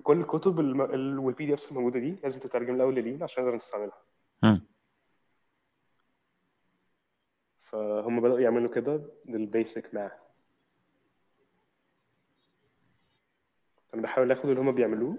كل 0.02 0.20
الكتب 0.20 0.58
وال 0.59 1.47
PDFs 1.47 1.71
الموجودة 1.70 2.00
دي 2.00 2.16
لازم 2.23 2.38
تترجم 2.38 2.75
الأول 2.75 2.94
لل 2.95 3.04
Lean 3.04 3.23
عشان 3.23 3.44
نقدر 3.44 3.56
نستعملها. 3.56 4.02
فهم 7.61 8.20
بدأوا 8.20 8.40
يعملوا 8.40 8.75
كده 8.75 9.11
لل 9.25 9.45
basic 9.45 9.95
math 9.95 10.12
أنا 13.94 14.02
بحاول 14.02 14.32
آخد 14.32 14.49
اللي 14.49 14.61
هم 14.61 14.73
بيعملوه. 14.73 15.18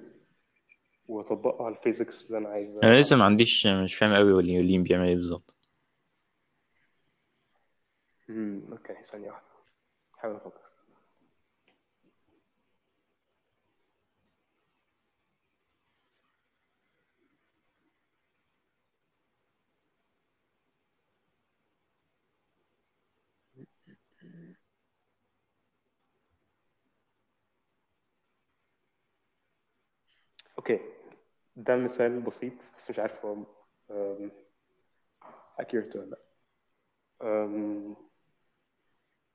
واطبقه 1.07 1.65
على 1.65 1.75
ال 1.75 1.82
physics 1.82 2.25
اللي 2.27 2.37
أنا 2.37 2.49
عايز 2.49 2.77
أنا 2.77 2.99
لسه 2.99 3.15
ما 3.15 3.25
عنديش 3.25 3.67
مش 3.67 3.95
فاهم 3.95 4.13
قوي 4.15 4.33
واللي 4.33 4.61
Lean 4.61 4.83
بيعمل 4.83 5.07
إيه 5.07 5.15
بالظبط. 5.15 5.55
امم 8.29 8.71
okay 8.71 9.03
ثانية 9.03 9.27
واحدة. 9.27 9.45
حاول 10.17 10.35
أفكر. 10.35 10.59
okay. 30.57 30.79
ده 31.55 31.75
مثال 31.75 32.21
بسيط 32.21 32.53
بس 32.77 32.89
مش 32.89 32.99
عارف 32.99 33.25
هو 33.25 33.43
accurate 35.61 35.95
ولا 35.95 36.17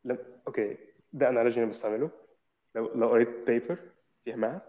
لأ. 0.05 0.17
okay 0.47 0.77
ده 1.13 1.29
analogy 1.29 1.63
أنا 1.63 1.71
بستعمله. 1.71 2.11
لو 2.75 2.95
لو 2.95 3.09
قريت 3.09 3.29
paper 3.47 3.79
فيها 4.25 4.37
math 4.37 4.63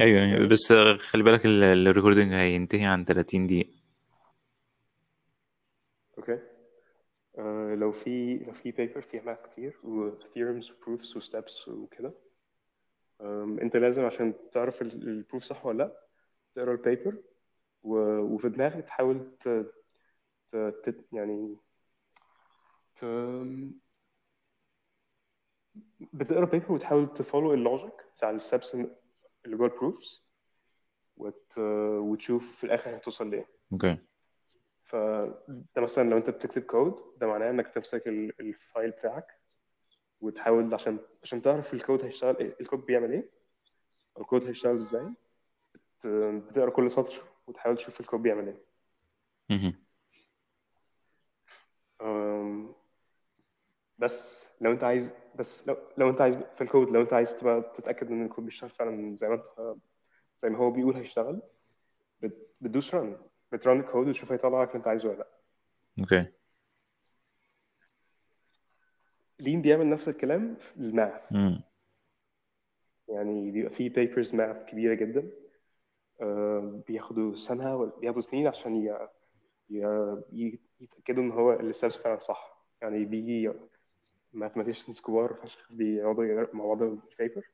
أيوه 0.00 0.18
إزاي 0.18 0.34
أيوه 0.36 0.48
بس 0.48 0.72
خلي 0.98 1.22
بالك 1.22 1.46
ال- 1.46 1.86
الrecording 1.88 2.32
هينتهي 2.32 2.84
عن 2.84 3.04
30 3.04 3.46
دقيقة. 3.46 3.70
okay 6.18 6.38
أه 7.38 7.74
لو 7.74 7.92
في 7.92 8.38
لو 8.38 8.52
في 8.52 8.70
paper 8.70 9.00
فيها 9.00 9.22
math 9.22 9.38
كتير 9.52 9.78
و 9.84 9.94
theorems 9.94 10.70
و 10.70 10.77
proofs 10.77 11.16
و 11.16 11.25
steps 11.25 11.68
وكده 11.68 12.12
انت 13.62 13.76
لازم 13.76 14.04
عشان 14.04 14.34
تعرف 14.52 14.82
ال 14.82 14.92
proof 14.92 15.44
صح 15.44 15.66
ولا 15.66 15.78
لأ 15.84 16.00
تقرأ 16.54 16.72
ال 16.72 16.80
paper 16.80 17.22
وفي 17.82 18.48
دماغك 18.48 18.84
تحاول 18.84 19.36
ت... 19.40 19.48
ت... 20.52 21.04
يعني 21.12 21.56
ت... 22.94 23.04
بتقرأ 26.12 26.44
paper 26.44 26.72
وتحاول 26.72 27.12
ت 27.12 27.18
follow 27.18 27.54
ال 27.54 27.60
logic 27.60 27.92
بتاع 28.16 28.30
ال 28.30 28.37
steps 28.37 28.74
اللي 28.74 29.56
جوه 29.56 29.66
ال 29.66 29.74
proofs 29.74 30.24
وت... 31.16 31.58
وتشوف 31.58 32.56
في 32.56 32.64
الآخر 32.64 32.96
هتوصل 32.96 33.30
لإيه. 33.30 33.46
okay. 33.72 33.98
فده 34.82 35.36
مثلا 35.76 36.10
لو 36.10 36.16
أنت 36.16 36.30
بتكتب 36.30 36.62
كود 36.62 37.18
ده 37.18 37.26
معناه 37.26 37.50
إنك 37.50 37.68
تمسك 37.68 38.08
ال- 38.08 38.40
ال 38.40 38.50
file 38.50 38.90
بتاعك 38.90 39.26
وتحاول 40.24 40.74
عشان 40.74 40.98
عشان 41.22 41.42
تعرف 41.42 41.74
الكود 41.74 42.04
هيشتغل 42.04 42.36
إيه. 42.36 42.56
الكود 42.60 42.86
بيعمل 42.86 43.12
إيه؟ 43.12 43.30
أو 44.16 44.22
الكود 44.22 44.44
هيشتغل 44.46 44.74
إزاي؟ 44.74 45.08
بت- 45.74 46.06
بتقرأ 46.48 46.70
كل 46.70 46.90
سطر 46.90 47.22
وتحاول 47.46 47.76
تشوف 47.76 48.00
الكود 48.00 48.22
بيعمل 48.22 48.46
إيه. 48.46 48.60
بس 53.98 54.48
لو 54.60 54.72
أنت 54.72 54.84
عايز 54.84 55.12
بس 55.34 55.68
لو 55.68 55.76
لو 55.98 56.10
أنت 56.10 56.20
عايز 56.20 56.36
في 56.36 56.60
الكود 56.60 56.88
لو 56.90 57.00
أنت 57.00 57.12
عايز 57.12 57.36
تبقى 57.36 57.72
تتأكد 57.74 58.10
إن 58.10 58.24
الكود 58.24 58.44
بيشتغل 58.44 58.70
فعلا 58.70 59.14
زي 59.16 59.28
ما 59.28 59.34
انت 59.34 59.76
زي 60.38 60.48
ما 60.50 60.58
هو 60.58 60.70
بيقول 60.70 60.96
هيشتغل 60.96 61.42
بت- 62.22 62.54
بتدوس 62.60 62.94
run 62.94 63.16
بت 63.52 63.63
run 63.63 63.80
ال 63.80 63.86
code 63.86 64.08
وتشوف 64.08 64.32
هيطلع 64.32 64.62
لك 64.62 64.68
اللي 64.68 64.78
أنت 64.78 64.88
عايزه 64.88 65.08
ولا 65.08 65.18
لأ. 65.18 65.28
okay. 65.98 66.26
Lean 69.40 69.62
بيعمل 69.62 69.90
نفس 69.90 70.08
الكلام 70.08 70.54
في 70.54 70.76
ال 70.76 70.85
math. 70.85 71.32
يعني 73.08 73.50
بيبقى 73.50 73.70
في 73.70 73.88
papers 73.88 74.34
math 74.34 74.64
كبيرة 74.70 74.94
جدا. 74.94 75.30
أه، 76.20 76.82
بياخدوا 76.88 77.34
سنة 77.34 77.76
ولا 77.76 77.92
بياخدوا 78.00 78.20
سنين 78.20 78.46
عشان 78.46 79.00
يتأكدوا 80.80 81.22
إن 81.22 81.30
هو 81.30 81.52
ال 81.52 81.59
steps 81.59 81.96
فعلا 81.96 82.18
صح. 82.18 82.64
يعني 82.82 83.04
بيجي 83.04 83.52
mathematicians 84.32 85.00
كبار 85.00 85.34
فشخ 85.34 85.72
بيقعدوا 85.72 86.46
مع 86.52 86.64
بعض 86.66 86.82
ال 86.82 86.93
paper 86.93 87.50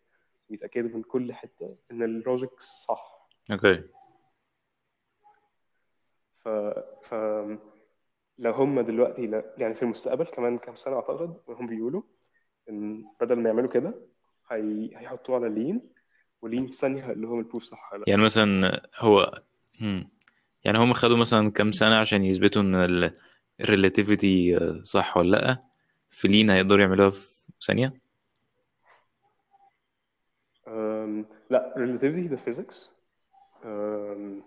ويتأكدوا 0.50 0.90
من 0.96 1.02
كل 1.02 1.32
حتة 1.32 1.76
إن 1.90 2.02
ال 2.02 2.12
logic 2.12 2.60
صح. 2.60 3.28
okay. 3.52 3.82
ف... 6.38 6.48
ف 7.02 7.14
لو 8.40 8.52
هم 8.52 8.80
دلوقتي 8.80 9.26
لا 9.26 9.54
يعني 9.58 9.74
في 9.74 9.82
المستقبل 9.82 10.24
كمان 10.24 10.58
كام 10.58 10.76
سنة 10.76 10.96
أعتقد 10.96 11.36
هم 11.48 11.66
بيقولوا 11.66 12.02
إن 12.70 13.04
بدل 13.20 13.36
ما 13.36 13.48
يعملوا 13.48 13.70
كده 13.70 13.94
هي... 14.50 14.90
هيحطوه 14.96 15.36
على 15.36 15.48
لين 15.48 15.80
ولين 16.42 16.66
في 16.66 16.72
ثانية 16.72 17.02
هيقول 17.04 17.22
لهم 17.22 17.38
البروف 17.38 17.62
صح 17.62 17.92
ولا 17.92 17.98
لأ. 18.00 18.10
يعني 18.10 18.22
مثلا 18.22 18.82
هو. 18.98 19.42
يعني 20.64 20.78
هم 20.78 20.92
خدوا 20.92 21.16
مثلا 21.16 21.50
كام 21.50 21.72
سنة 21.72 21.96
عشان 21.96 22.24
يثبتوا 22.24 22.62
إن 22.62 22.74
ال 22.74 23.12
relativity 23.62 24.62
صح 24.82 25.16
ولا 25.16 25.36
لأ. 25.36 25.60
في 26.10 26.28
لين 26.28 26.50
هيقدروا 26.50 26.80
يعملوها 26.80 27.10
في 27.10 27.44
ثانية؟ 27.66 28.00
أم... 30.68 31.26
لأ 31.50 31.74
relativity 31.76 32.30
ده 32.30 32.36
physics. 32.36 32.76
أم... 33.64 34.42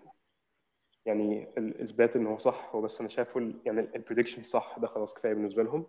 يعني 1.06 1.48
الإثبات 1.58 2.16
إن 2.16 2.26
هو 2.26 2.38
صح 2.38 2.70
هو 2.74 2.80
بس 2.80 3.00
أنا 3.00 3.08
شايفه. 3.08 3.54
يعني 3.64 3.80
ال 3.80 3.86
prediction 3.86 4.42
صح 4.42 4.78
ده 4.78 4.86
خلاص 4.86 5.14
كفاية 5.14 5.34
بالنسبة 5.34 5.62
لهم. 5.62 5.86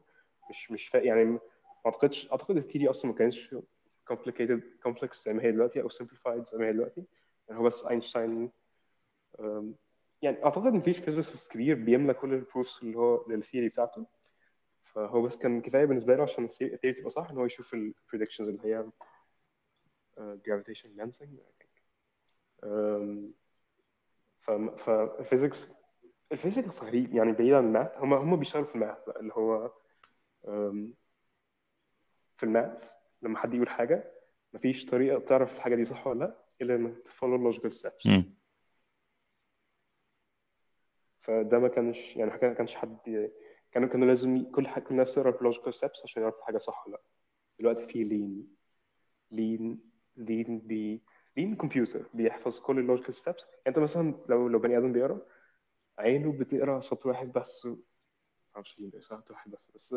مش 0.50 0.72
مش 0.72 0.88
فا... 0.88 0.98
يعني 0.98 1.24
ما 1.26 1.40
أعتقدش 1.86 2.32
أعتقد 2.32 2.58
ال 2.58 2.62
theory 2.62 2.90
أصلا 2.90 3.12
ما 3.12 3.18
كانش 3.18 3.56
complicated 4.12 4.62
complex 4.88 5.24
زي 5.24 5.34
ما 5.34 5.44
هي 5.44 5.52
دلوقتي 5.52 5.82
أو 5.82 5.90
simplified 5.90 6.40
زي 6.52 6.58
ما 6.58 6.66
هي 6.68 6.74
دلوقتي. 6.74 7.04
يعني 7.48 7.60
هو 7.60 7.64
بس 7.64 7.86
أينشتاين 7.86 8.52
أم، 9.40 9.76
يعني 10.22 10.46
أعتقد 10.46 10.74
مفيش 10.74 10.98
physicist 11.00 11.52
كبير 11.54 11.76
بيملى 11.76 12.14
كل 12.14 12.34
ال 12.34 12.41
proofs 12.41 12.84
اللي 12.84 12.98
هو 12.98 13.26
لل 13.30 13.40
theory 13.40 13.70
بتاعته. 13.70 14.06
فهو 14.84 15.22
بس 15.22 15.38
كان 15.38 15.62
كفاية 15.62 15.86
بالنسبة 15.86 16.16
له 16.16 16.24
عشان 16.24 16.44
ال 16.46 16.52
theory 16.52 16.94
تبقى 16.94 17.10
صح 17.10 17.30
إن 17.32 17.38
هو 17.38 17.46
يشوف 17.46 17.74
ال 17.74 17.80
predictions 17.80 18.50
اللي 18.50 18.62
هي 18.76 18.86
uh, 20.18 20.38
gravitation 20.48 20.88
lensing 21.02 21.30
I 21.40 21.52
think. 21.60 21.76
um, 22.66 23.45
فال 24.78 24.98
physics 24.98 25.68
ال 26.32 26.38
physics 26.38 26.84
غريب 26.84 27.14
يعني 27.16 27.32
بعيد 27.32 27.54
عن 27.54 27.66
ال 27.68 27.74
math 27.74 27.98
هم 27.98 28.14
هم 28.14 28.36
بيشتغلوا 28.36 28.66
في 28.68 28.75
ال 28.75 28.80
math 28.80 28.98
بقى 29.08 29.20
اللي 29.20 29.34
هو 29.34 29.72
في 32.38 32.44
ال 32.44 32.53
math 32.53 32.92
لما 33.22 33.38
حد 33.38 33.53
يقول 33.53 33.70
حاجة 33.70 34.12
مفيش 34.53 34.86
طريقة 34.86 35.20
تعرف 35.20 35.55
الحاجة 35.55 35.75
دي 35.75 35.86
صح 35.86 36.08
ولا 36.08 36.20
لأ 36.25 36.46
إلا 36.62 36.75
إنك 36.75 36.98
ت 37.00 37.05
follow 37.05 37.36
ال 37.36 37.40
logical 37.40 37.72
steps. 37.72 38.08
فده 41.22 41.60
ما 41.60 41.68
كانش 41.68 42.16
يعني 42.16 42.31
ما 42.31 42.53
كانش 42.53 42.75
حد 42.75 43.31
كانوا 43.72 43.90
كانوا 43.90 44.08
لازم 44.08 44.51
كل 44.51 44.68
حاجة 44.68 44.84
كل 44.84 44.92
الناس 44.92 45.16
تقرأ 45.16 45.38
ال 45.38 45.42
logical 45.42 45.74
steps 45.74 46.03
عشان 46.03 46.22
يعرفوا 46.22 46.40
الحاجة 46.40 46.58
صح 46.58 46.88
ولا 46.88 46.96
لأ. 46.96 47.01
دلوقتي 47.60 47.88
في 47.88 48.03
Lean 48.03 48.55
Lean 49.31 49.79
Lean 50.16 50.60
بي 50.60 51.03
Lean 51.38 51.55
كمبيوتر 51.56 52.06
بيحفظ 52.14 52.60
كل 52.60 52.80
ال 52.79 52.84
logical 52.84 53.16
steps 53.16 53.44
يعني 53.46 53.60
انت 53.68 53.80
مثلا 53.80 54.14
لو 54.30 54.48
لو 54.48 54.60
بني 54.60 54.78
آدم 54.78 54.92
بيقرأ 54.94 55.22
عينه 56.00 56.32
بتقرأ 56.40 56.80
سطر 56.80 57.10
واحد 57.10 57.32
بس 57.32 57.68
معرفش 58.56 58.80
ليه 58.80 59.00
سطر 59.00 59.34
واحد 59.34 59.52
بس. 59.52 59.66
بس 59.76 59.96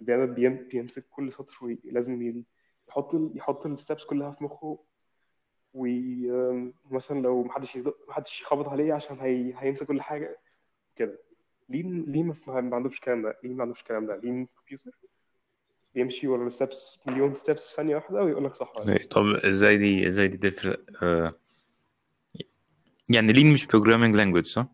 البني 0.00 0.48
بيمسك 0.48 1.06
كل 1.10 1.32
سطر 1.32 1.58
ولازم 1.62 2.44
يحط 2.88 3.14
ال- 3.14 3.32
يحط 3.36 3.66
ال 3.66 3.72
steps 3.72 4.04
كلها 4.04 4.30
في 4.30 4.44
مخه 4.44 4.84
ومثلا 5.74 7.20
لو 7.20 7.42
محدش 7.42 7.78
محدش 8.08 8.42
يخبط 8.42 8.68
عليه 8.68 8.92
عشان 8.94 9.20
هي... 9.20 9.54
هينسى 9.56 9.84
كل 9.84 10.02
حاجة 10.02 10.40
كده. 10.96 11.18
Lean 11.68 12.02
Lean 12.04 12.26
ما 12.46 12.76
عندوش 12.76 12.96
الكلام 12.96 13.22
ده؟ 13.22 13.38
Lean 13.42 13.56
ما 13.56 13.62
عندوش 13.62 13.80
الكلام 13.80 14.06
ده؟ 14.06 14.16
Lean 14.16 14.46
كمبيوتر 14.46 14.90
بيمشي 15.94 16.28
ورا 16.28 16.46
ال 16.46 16.55
steps 16.55 16.98
مليون 17.06 17.34
steps 17.34 17.66
في 17.68 17.74
ثانية 17.74 17.94
واحدة 17.96 18.22
ويقول 18.22 18.44
لك 18.44 18.54
صح 18.54 18.76
ولا 18.76 18.84
لا. 18.84 18.92
okay 18.92 19.04
طب 19.04 19.26
إزاي 19.26 19.78
دي 19.78 20.08
إزاي 20.08 20.28
دي 20.28 20.50
تفرق 20.50 20.80
آه، 21.02 21.34
يعني 23.10 23.32
Lean 23.32 23.52
مش 23.54 23.66
programming 23.66 24.14
language 24.16 24.46
صح؟ 24.46 24.66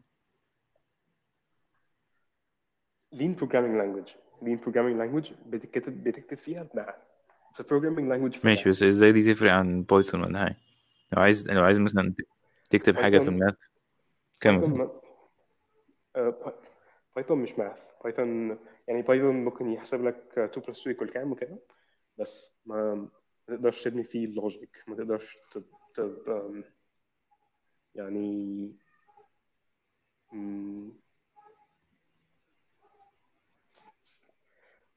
Lean 3.12 3.36
programming 3.36 3.76
language 3.82 4.10
Lean 4.42 4.58
programming 4.60 5.00
language 5.24 5.32
بتكتب 5.46 6.04
بتكتب 6.04 6.38
فيها 6.38 6.62
بمعنى 6.74 6.92
It's 7.52 7.60
a 7.60 7.64
programming 7.64 8.06
language 8.12 8.40
for 8.40 8.44
ماشي. 8.44 8.70
بس 8.70 8.82
إزاي 8.82 9.12
دي 9.12 9.34
تفرق 9.34 9.52
عن 9.52 9.82
Python 9.82 10.20
ولا 10.20 10.38
حاجة 10.38 10.56
لو 11.12 11.22
عايز 11.22 11.50
لو 11.50 11.62
عايز 11.64 11.80
مثلا 11.80 12.14
تكتب 12.70 12.96
حاجة 12.96 13.18
في 13.18 13.24
Python- 13.24 13.34
ال 13.34 13.38
math 13.38 13.54
Python 14.44 14.70
كمل 14.70 14.78
ما- 14.78 15.00
آه، 16.16 16.54
Python 17.16 17.38
مش 17.38 17.58
math 17.58 17.76
Python 18.04 18.58
يعني 18.90 19.02
Python 19.02 19.44
ممكن 19.44 19.70
يحسب 19.72 20.04
لك 20.04 20.38
2 20.38 20.66
plus 20.66 20.80
2 20.80 20.96
يكون 20.96 21.08
كام 21.08 21.32
وكده 21.32 21.58
بس 22.18 22.52
ما 22.66 23.08
تقدرش 23.46 23.84
تبني 23.84 24.04
فيه 24.04 24.24
ال 24.24 24.34
logic 24.34 24.84
ما 24.86 24.96
تقدرش 24.96 25.38
يعني 27.94 28.72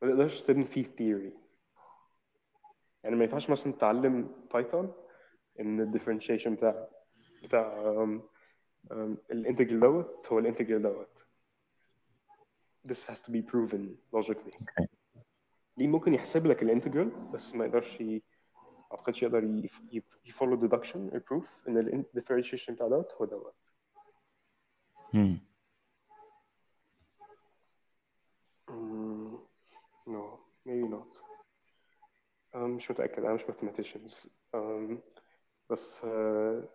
ما 0.02 0.10
تقدرش 0.10 0.42
تبني 0.42 0.64
فيه 0.64 0.84
theory 0.84 1.34
يعني 3.04 3.16
ما 3.16 3.24
ينفعش 3.24 3.50
مثلا 3.50 3.74
تتعلم 3.74 4.46
Python 4.54 4.94
إن 5.60 5.82
ال 5.82 5.86
differentiation 5.86 6.56
بتاع 6.56 6.88
بتاع 7.44 7.94
ال 9.32 9.37
integral 9.37 9.80
دوت 9.80 10.28
هو 10.32 10.40
ال 10.40 10.44
integral 10.44 10.82
دوت. 10.82 11.23
This 12.88 13.04
has 13.04 13.20
to 13.22 13.32
be 13.32 13.42
proven 13.42 13.98
logically. 14.12 14.54
Okay. 14.62 14.88
ليه 15.78 15.88
ممكن 15.88 16.14
يحسب 16.14 16.46
لك 16.46 16.64
ال 16.64 16.69
integral 16.69 17.10
بس 17.10 17.56
ما 17.56 17.66
يقدرش 17.66 18.02
ي... 18.02 18.24
ما 18.56 18.92
أعتقدش 18.92 19.24
يقدر 19.24 19.44
ي... 19.44 19.70
ي... 19.92 20.04
ي 20.26 20.32
follow 20.32 20.70
deduction 20.70 20.96
ال 20.96 21.08
proof 21.08 21.68
إن 21.68 21.78
ال 21.78 21.84
differentiation 21.84 22.74
بتاع 22.74 22.88
دوت 22.88 23.14
هو 23.14 23.26
دوت. 23.26 23.74
مم. 25.14 25.40
Mm, 28.70 29.38
no. 30.08 30.40
Maybe 30.66 30.88
not. 30.88 31.22
Um, 32.56 32.58
مش 32.58 32.92
متأكد 32.92 33.24
أنا 33.24 33.34
مش 33.34 33.44
mathematicians 33.44 34.28
um, 34.56 34.96
بس 35.70 36.06
uh, 36.06 36.66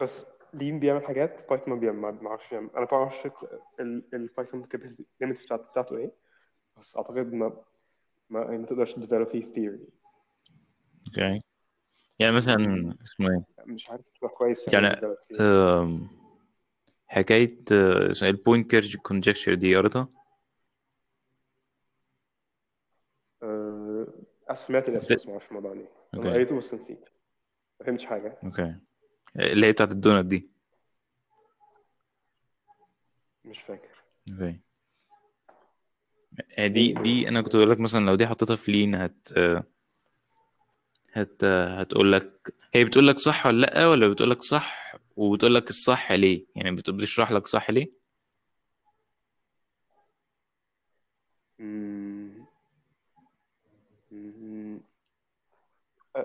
بس 0.00 0.26
Lean 0.54 0.80
بيعمل 0.80 1.04
حاجات 1.04 1.48
Python 1.48 1.74
ما 1.74 1.80
بيعمل 1.80 2.18
ما 2.22 2.28
أعرفش 2.28 2.52
يعمل. 2.52 2.70
أنا 2.70 2.80
ما 2.80 2.86
بعرفش 2.86 3.28
ال 4.14 4.22
Python 4.22 4.68
ال 5.20 5.25
limits 5.25 5.52
بتاعته 5.52 5.96
إيه 5.96 6.12
بس 6.76 6.96
أعتقد 6.96 7.32
ما 7.32 7.64
ما, 8.30 8.50
ما 8.50 8.66
تقدرش 8.66 8.94
ت 8.94 8.98
develop 8.98 9.28
فيه 9.28 9.42
theory 9.42 9.88
okay. 11.06 11.40
يعني 12.18 12.36
مثلا 12.36 12.94
اسمه 13.04 13.30
إيه؟ 13.30 13.64
مش 13.66 13.90
عارف 13.90 14.02
كويس 14.38 14.68
يعني 14.68 15.00
آه، 15.40 16.00
اسمها 18.10 18.30
ال 18.30 18.70
Poincaré 18.70 18.96
conjecture 18.96 19.54
دي 19.54 19.76
قريتها؟ 19.76 20.08
آه، 23.42 24.06
سمعت 24.52 24.88
الاسم 24.88 25.14
بس 25.14 25.26
ما 25.26 25.32
أعرفش 25.32 25.48
الموضوع 25.48 25.72
ليه 25.72 25.90
أنا 26.14 26.32
قريته 26.32 26.56
بس 26.56 26.74
نسيت. 26.74 27.08
ما 27.80 27.86
فهمتش 27.86 28.06
حاجة. 28.06 28.38
okay. 28.44 28.74
اللي 29.36 29.66
هي 29.66 29.72
بتاعت 29.72 29.92
الدونت 29.92 30.26
دي. 30.26 30.50
مش 33.44 33.58
فاكر. 33.60 33.88
okay. 34.32 34.60
آه، 36.58 36.66
دي 36.66 36.92
دي 36.92 37.28
أنا 37.28 37.42
كنت 37.42 37.56
بقول 37.56 37.70
لك 37.70 37.80
مثلا 37.80 38.06
لو 38.06 38.14
دي 38.14 38.26
حطيتها 38.26 38.56
في 38.56 38.72
Lean 38.72 38.94
هت 38.94 39.28
هت 41.12 41.44
هتقول 41.44 42.12
لك 42.12 42.54
هي 42.74 42.84
بتقول 42.84 43.08
لك 43.08 43.18
صح 43.18 43.46
ولا 43.46 43.66
لأ 43.66 43.86
ولا 43.86 44.08
بتقول 44.08 44.30
لك 44.30 44.42
صح 44.42 44.96
وبتقول 45.16 45.54
لك 45.54 45.70
الصح 45.70 46.12
ليه؟ 46.12 46.46
يعني 46.56 46.70
بت- 46.76 46.90
بتشرح 46.90 47.30
لك 47.32 47.46
صح 47.46 47.70
ليه؟ 47.70 47.92
مم. 51.58 52.44
مم. 54.12 54.80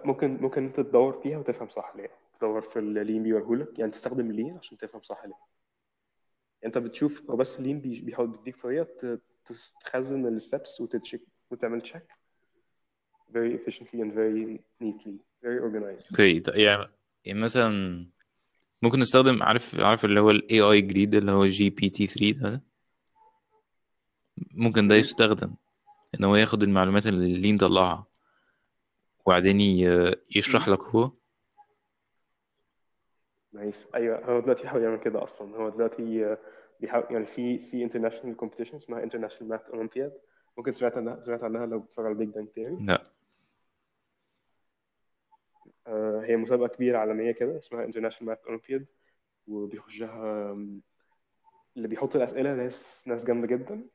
ممكن 0.06 0.38
ممكن 0.42 0.64
أنت 0.66 0.76
تدور 0.80 1.20
فيها 1.24 1.38
وتفهم 1.38 1.70
صح 1.70 1.94
ليه. 1.96 2.10
تدور 2.40 2.62
في 2.62 2.80
ال 2.80 2.89
Lean 2.89 3.24
بيوريهولك. 3.24 3.80
يعني 3.80 3.92
تستخدم 3.92 4.30
ال 4.30 4.35
Lean 4.35 4.58
عشان 4.58 4.78
تفهم 4.78 5.02
صح 5.02 5.18
ليه 5.26 5.32
يعني 5.32 5.44
انت 6.66 6.78
بتشوف 6.78 7.30
هو 7.32 7.36
بس 7.36 7.60
ال 7.60 7.64
Lean 7.64 7.80
بي- 7.82 8.02
بيحاول 8.02 8.28
بيديك 8.28 8.56
طريقة 8.56 9.20
تخزن 9.86 10.28
ال 10.28 10.37
steps 10.37 10.82
وت 10.82 10.93
check 10.93 11.22
وتعمل 11.52 11.82
check 11.82 12.06
very 13.32 13.58
efficiently 13.60 14.00
and 14.00 14.12
very 14.14 14.60
neatly 14.84 15.16
very 15.44 15.60
organized. 15.62 16.08
okay 16.12 16.40
طيب 16.40 16.56
يعني 16.56 16.88
يعني 17.26 17.40
مثلا 17.40 18.06
ممكن 18.82 19.00
نستخدم 19.00 19.44
عارف 19.44 19.76
عارف 19.80 20.06
اللي 20.06 20.20
هو 20.20 20.32
ال 20.32 20.62
AI 20.62 20.80
الجديد 20.80 21.16
اللي 21.16 21.32
هو 21.32 21.46
GPT 21.46 22.08
3 22.08 22.32
ده؟ 22.32 22.62
ممكن 24.52 24.88
ده. 24.88 24.96
يستخدم 24.96 25.56
إن 26.20 26.24
هو 26.24 26.36
ياخد 26.36 26.64
المعلومات 26.64 27.08
اللي 27.08 27.26
ال 27.36 27.40
Lean 27.40 27.58
طلعها 27.58 28.06
وبعدين 29.26 29.62
يشرح. 30.36 30.68
لك 30.70 30.82
هو. 30.82 31.12
nice. 33.56 33.88
أيوه 33.96 34.26
هو 34.26 34.40
دلوقتي 34.40 34.64
بيحاول 34.64 34.84
يعمل 34.84 35.00
كده 35.00 35.24
أصلا. 35.24 35.58
هو 35.58 35.70
دلوقتي 35.70 36.26
آه، 36.26 36.38
بيحاول 36.80 37.06
يعني 37.10 37.26
في 37.26 37.58
في 37.58 37.90
international 37.90 38.46
competition 38.46 38.76
اسمها 38.76 39.06
international 39.06 39.54
math 39.54 39.72
olympiad. 39.74 40.12
ممكن 40.58 40.74
سمعت 40.74 40.98
عنها 40.98 41.20
سمعت 41.20 41.44
عنها 41.44 41.66
لو 41.66 41.80
بتتفرج 41.80 42.06
على 42.06 42.16
Big 42.16 42.30
Bang 42.30 42.48
Theory 42.48 42.78
لا. 42.86 43.04
آه، 45.88 46.22
هي 46.26 46.38
مسابقة 46.38 46.68
كبيرة 46.68 46.98
عالمية 46.98 47.32
كده 47.32 47.60
اسمها 47.60 47.88
International 47.88 48.26
Math 48.26 48.50
Olympiad. 48.50 48.90
وبيخشها 49.48 50.52
اللي 51.78 51.88
بيحط 51.88 52.16
الأسئلة 52.16 52.54
ناس 52.54 53.08
ناس 53.08 53.26
جامدة 53.26 53.48
جدا. 53.48 53.86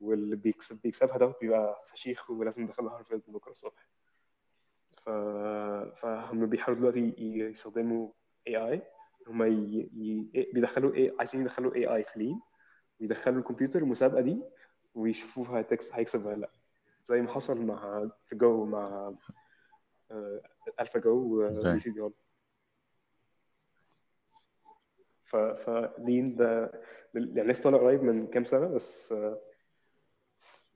واللي 0.00 0.36
بيكسب 0.36 0.80
بيكسبها 0.82 1.18
ده 1.18 1.34
بيبقى 1.40 1.84
فشيخ 1.92 2.30
ولازم 2.30 2.64
يدخلها 2.64 2.96
هارفارد 2.96 3.22
بكرة 3.28 3.50
الصبح. 3.50 3.88
ف... 4.96 5.10
فهم 6.00 6.46
بيحاولوا 6.46 6.90
دلوقتي 6.90 7.14
يستخدموا 7.18 8.10
AI 8.48 8.78
هم. 9.28 9.42
ي... 9.42 10.48
بيدخلوا 10.54 10.94
AI 10.94 11.14
عايزين 11.18 11.40
يدخلوا 11.40 11.72
AI 11.74 12.04
في 12.04 12.18
Lean 12.18 12.40
ويدخلوا 13.00 13.38
الكمبيوتر 13.38 13.78
المسابقة 13.78 14.20
دي 14.20 14.42
ويشوفوها 14.94 15.60
هتكس... 15.60 15.92
هيكسب 15.94 16.26
ولا 16.26 16.36
لأ. 16.36 16.50
زي 17.04 17.22
ما 17.22 17.32
حصل 17.32 17.62
مع 17.66 18.08
في 18.26 18.36
Go 18.36 18.64
مع 18.64 19.14
AlphaGo 20.80 21.44
okay 21.46 21.68
وبي 21.68 21.80
سي 21.80 21.90
دي 21.90 22.10
ف 25.24 25.36
ف 25.36 25.56
Lean 25.56 26.36
ده 26.36 26.72
يعني 27.14 27.50
لسه 27.52 27.62
طالع 27.62 27.78
قريب 27.78 28.02
من 28.02 28.26
كام 28.26 28.44
سنة 28.44 28.68
بس 28.68 29.12
آه، 29.12 29.40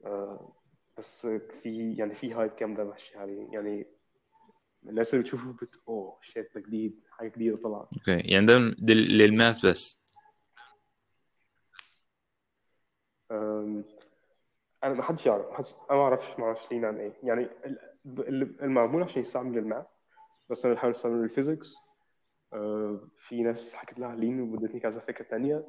آه، 0.05 0.53
بس 0.99 1.27
في 1.27 1.95
يعني 1.95 2.15
في 2.15 2.35
hype 2.35 2.57
جامدة 2.57 2.85
ماشية 2.85 3.19
عليه 3.19 3.49
يعني 3.53 3.87
الناس 4.89 5.15
اللي 5.15 5.23
بتشوفه 5.23 5.53
بت 5.53 5.81
oh 5.89 6.19
shit 6.23 6.55
ده 6.55 6.61
جديد 6.61 7.01
حاجة 7.11 7.29
جديدة 7.29 7.57
طبعا 7.57 7.81
okay 7.81 8.19
يعني 8.21 8.47
ده 8.47 8.59
لل 8.95 9.19
math 9.19 9.67
بس. 9.67 10.01
أم، 13.31 13.85
أنا 14.85 14.95
ما 14.95 15.03
حدش 15.03 15.27
يعرف 15.27 15.47
ما 15.47 15.57
حدش 15.57 15.75
أنا 15.91 15.99
ما 15.99 16.05
أعرفش 16.05 16.39
ما 16.39 16.45
أعرفش 16.45 16.73
Lean 16.73 16.85
عن 16.85 16.97
إيه. 17.01 17.13
يعني 17.23 17.43
ال- 17.43 17.79
ال- 18.07 18.63
المعمول 18.63 19.03
عشان 19.03 19.21
يستعمل 19.23 19.59
ال 19.59 19.64
math 19.64 19.87
بس 20.51 20.65
أنا 20.65 20.75
بحاول 20.75 20.91
أستعمل 20.93 21.25
ال 21.25 21.31
physics. 21.31 21.75
أه، 22.53 23.09
في 23.19 23.43
ناس 23.43 23.75
حكت 23.75 23.99
لها 23.99 24.17
Lean 24.17 24.41
وادتني 24.41 24.81
كذا 24.81 25.01
فكرة 25.01 25.25
تانية. 25.25 25.65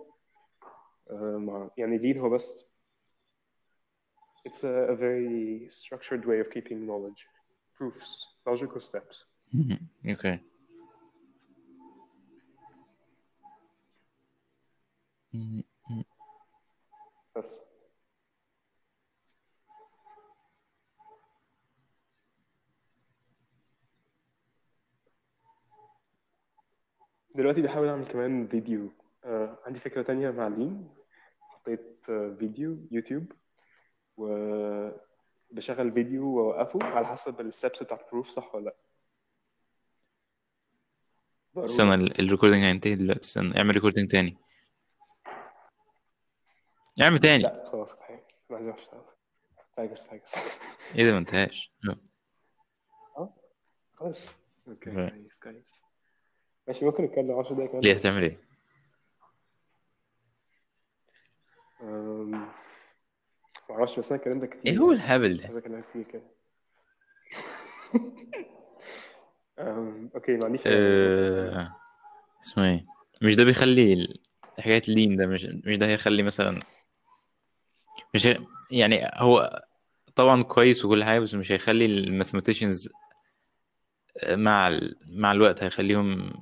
أه، 1.10 1.72
يعني 1.78 1.98
Lean 1.98 2.20
هو 2.20 2.30
بس 2.30 2.66
it's 4.50 4.62
a, 4.64 4.92
a 4.92 4.96
very 4.96 5.68
structured 5.68 6.26
way 6.26 6.40
of 6.46 6.50
keeping 6.50 6.80
knowledge. 6.88 7.35
Proofs 7.78 8.28
logical 8.50 8.80
steps 8.80 9.26
مهم. 9.54 9.80
okay 10.10 10.40
مم. 15.34 15.64
بس 17.36 17.60
دلوقتي 27.36 27.62
بحاول 27.62 27.88
أعمل 27.88 28.06
كمان 28.08 28.48
فيديو 28.48 28.92
آه 29.26 29.60
عندي 29.66 29.80
فكرة 29.80 30.02
تانية 30.02 30.32
مع 30.32 30.48
Lean 30.48 30.90
حطيت 31.50 32.06
آه 32.10 32.36
فيديو 32.40 32.88
يوتيوب 32.92 33.32
وبشغل 35.52 35.92
فيديو 35.92 36.28
وأوقفه 36.38 36.84
على 36.84 37.08
حسب 37.08 37.42
ال 37.42 37.49
steps 37.49 37.84
بتاعت 37.84 38.02
ال 38.06 38.10
proof 38.10 38.30
صح 38.30 38.56
ولا 38.56 38.66
لأ؟ 38.66 38.76
استنى 41.66 41.96
لك 41.96 42.02
ال- 42.04 42.22
ال 42.26 42.30
recording 42.30 42.64
هينتهي 42.64 42.96
دلوقتي. 42.96 43.28
استنى 43.28 43.58
اعمل 43.58 43.74
recording 43.74 44.12
تاني. 44.12 44.38
اعمل 47.02 47.20
تاني. 47.20 47.44
لأ 47.44 47.70
خلاص 47.72 47.96
ما 48.50 48.56
عايز 48.58 48.68
اشتغل 48.68 49.02
فاكس 49.78 50.08
فاكس. 50.08 50.36
إيه 50.96 51.06
ده 51.06 51.12
ما 51.12 51.18
انتهاش. 51.18 51.72
لا. 51.84 51.98
آه 53.18 53.34
خلاص. 53.94 54.28
okay. 54.68 54.92
كويس 55.10 55.40
كويس. 55.40 55.82
ماشي 56.68 56.86
ممكن 56.86 57.04
نتكلم 57.04 57.40
10 57.40 57.54
دقايق 57.54 57.70
كمان؟ 57.72 57.82
ليه؟ 57.84 57.94
هتعمل 57.94 58.24
إيه؟ 58.24 58.40
معرفش 63.70 64.00
بس 64.00 64.12
أنا 64.12 64.22
كلمتك 64.22 64.50
كتير 64.50 64.74
إيه 64.74 64.78
هو 64.78 64.92
يعني. 64.92 65.04
الهبل 65.04 65.38
ده؟ 65.38 65.44
عايز 65.44 65.58
اكلمك 65.58 65.84
كتير 65.90 66.04
كده. 66.04 66.24
okay 70.16 70.32
ما 70.32 70.46
عنديش 70.46 70.62
آه... 70.68 71.76
اسمه 72.44 72.66
إيه؟ 72.66 72.86
مش 73.22 73.36
ده 73.36 73.44
بيخلي 73.44 74.20
حكاية 74.60 74.82
ال 74.90 74.95
Lean 74.95 75.16
ده 75.16 75.26
مش 75.28 75.46
مش 75.46 75.78
ده 75.78 75.86
هيخلي 75.86 76.24
مثلا 76.24 76.60
مش 78.14 78.28
هي... 78.28 78.40
يعني 78.72 79.10
هو 79.14 79.66
طبعا 80.16 80.44
كويس 80.44 80.86
وكل 80.86 81.04
حاجة 81.04 81.20
بس 81.20 81.34
مش 81.34 81.52
هيخلي 81.52 81.86
ال 81.86 81.93
mathematicians 81.93 82.90
مع 84.30 84.68
ال... 84.68 84.96
مع 85.08 85.32
الوقت 85.32 85.64
هيخليهم 85.64 86.34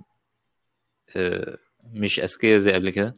آه، 1.15 1.57
مش 1.83 2.19
أذكياء 2.19 2.57
زي 2.57 2.73
قبل 2.73 2.89
كده؟ 2.89 3.17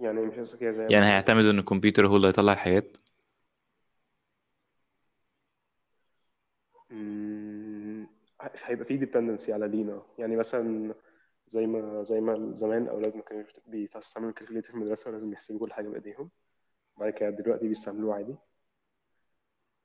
يعني 0.00 0.20
مش 0.20 0.56
كده 0.56 0.70
زي 0.70 0.86
يعني 0.90 1.06
هيعتمدوا 1.06 1.50
إن 1.50 1.58
الكمبيوتر 1.58 2.06
هو 2.06 2.16
اللي 2.16 2.28
هيطلع 2.28 2.52
الحاجات؟ 2.52 2.96
مم، 6.90 8.06
هيبقى 8.64 8.84
في 8.84 8.96
dependency 8.96 9.52
على 9.52 9.68
Lean 9.68 10.02
يعني 10.18 10.36
مثلا 10.36 10.94
زي 11.48 11.66
ما 11.66 12.02
زي 12.02 12.20
ما 12.20 12.52
زمان 12.54 12.82
الاولاد 12.82 13.16
ما 13.16 13.22
كانوا 13.22 13.44
بيستعملوا 13.66 14.30
ال 14.30 14.34
calculator 14.34 14.68
في 14.70 14.74
المدرسة 14.74 15.10
ولازم 15.10 15.32
يحسبوا 15.32 15.60
كل 15.66 15.72
حاجة 15.72 15.88
بإيديهم. 15.88 16.30
بعد 16.96 17.12
كده 17.12 17.30
دلوقتي 17.30 17.68
بيستعملوه 17.68 18.14
عادي. 18.14 18.36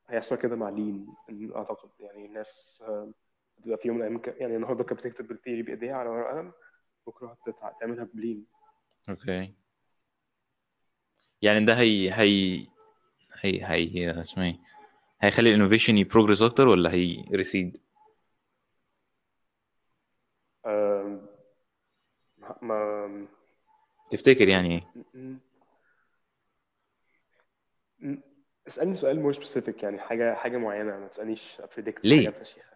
هيحصل 0.07 0.35
كده 0.35 0.55
مع 0.55 0.69
Lean 0.69 1.07
أعتقد. 1.55 1.89
يعني 1.99 2.25
الناس 2.25 2.83
آه، 2.87 3.11
بتبقى 3.57 3.77
في 3.77 3.87
يوم 3.87 3.97
من 3.97 4.03
الأيام 4.03 4.21
ك- 4.21 4.35
يعني 4.37 4.55
النهارده 4.55 4.83
كانت 4.83 4.99
بتكتب 4.99 5.27
ال 5.27 5.32
theory 5.32 5.61
بإيديها 5.61 5.95
على 5.95 6.09
ورقة 6.09 6.37
قلم 6.37 6.51
بكرة 7.07 7.27
هتتع- 7.27 7.79
تعملها 7.79 8.03
ب 8.13 8.18
Lean. 8.18 8.45
okay. 9.09 9.53
يعني 11.43 11.65
ده 11.65 11.73
هي 11.79 12.11
هي 12.13 12.65
هي 13.41 13.65
هي 13.65 14.21
اسمه 14.21 14.43
إيه؟ 14.43 14.59
هيخلي 15.21 15.49
ال 15.49 15.54
innovation 15.54 15.97
ي 15.97 16.02
progress 16.02 16.41
أكتر 16.41 16.67
ولا 16.67 16.91
هي 16.93 17.25
recede؟ 17.31 17.77
ما 22.61 23.27
تفتكر 24.09 24.47
يعني 24.47 24.71
إيه؟ 24.75 25.09
م- 27.99 28.17
اسألني 28.67 28.95
سؤال 28.95 29.19
more 29.19 29.33
specific 29.33 29.83
يعني 29.83 29.99
حاجة 29.99 30.33
حاجة 30.35 30.57
معينة 30.57 30.99
ما 30.99 31.07
تسألنيش 31.07 31.61
predict 31.73 32.05
ليه؟ 32.05 32.17
حاجات 32.29 32.47
فشيخة. 32.47 32.73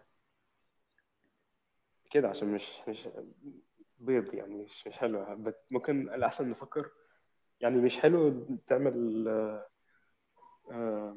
كده 2.10 2.28
عشان 2.28 2.48
مش 2.48 2.72
مش 2.88 3.08
بيض 3.98 4.34
يعني 4.34 4.54
مش 4.54 4.86
مش 4.86 4.96
حلوة 4.96 5.34
بت- 5.34 5.64
ممكن 5.70 6.00
الأحسن 6.14 6.50
نفكر. 6.50 6.90
يعني 7.60 7.76
مش 7.80 7.98
حلو 7.98 8.46
تعمل 8.68 9.28
آه، 10.70 11.16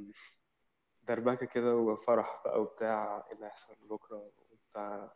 دربكة 1.07 1.45
كده 1.45 1.75
وفرح 1.75 2.41
بقى 2.45 2.61
وبتاع 2.61 3.23
إيه 3.29 3.35
اللي 3.35 3.45
هيحصل 3.45 3.75
بكرة 3.89 4.31
وبتاع 4.51 5.13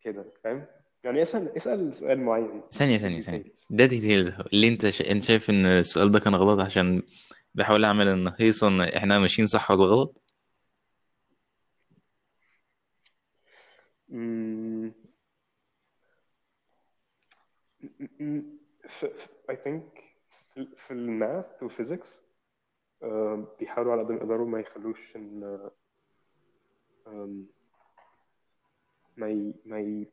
كده 0.00 0.32
فاهم؟ 0.44 0.66
يعني 1.04 1.22
اسأل 1.22 1.56
اسأل 1.56 1.94
سؤال 1.94 2.20
معين. 2.20 2.62
ثانية 2.70 2.98
ثانية 2.98 3.20
ثانية. 3.20 3.52
ده 3.70 3.86
details 3.86 4.28
اللي 4.28 4.68
انت 4.68 4.88
ش... 4.88 5.02
انت 5.02 5.22
شايف 5.22 5.50
إن 5.50 5.66
السؤال 5.66 6.10
ده 6.10 6.20
كان 6.20 6.34
غلط 6.34 6.60
عشان 6.60 7.02
بحاول 7.54 7.84
أعمل 7.84 8.08
إن 8.08 8.32
هيصة 8.40 8.68
إن 8.68 8.80
إحنا 8.80 9.18
ماشيين 9.18 9.46
صح 9.46 9.70
ولا 9.70 9.84
غلط؟ 9.84 10.22
Mm, 14.10 14.90
I 19.50 19.54
think 19.54 20.00
في 20.54 20.66
في 20.76 20.90
ال 20.90 21.04
math 21.04 21.62
وال 21.62 21.75
physics 21.75 22.20
آه، 23.02 23.56
بيحاولوا 23.58 23.92
على 23.92 24.02
قد 24.02 24.10
ما 24.10 24.16
يقدروا 24.16 24.46
ما 24.46 24.60
يخلوش 24.60 25.16
إن 25.16 25.70
ما 29.16 29.28
ي... 29.30 29.54
ما 29.64 29.80
ي... 29.80 30.06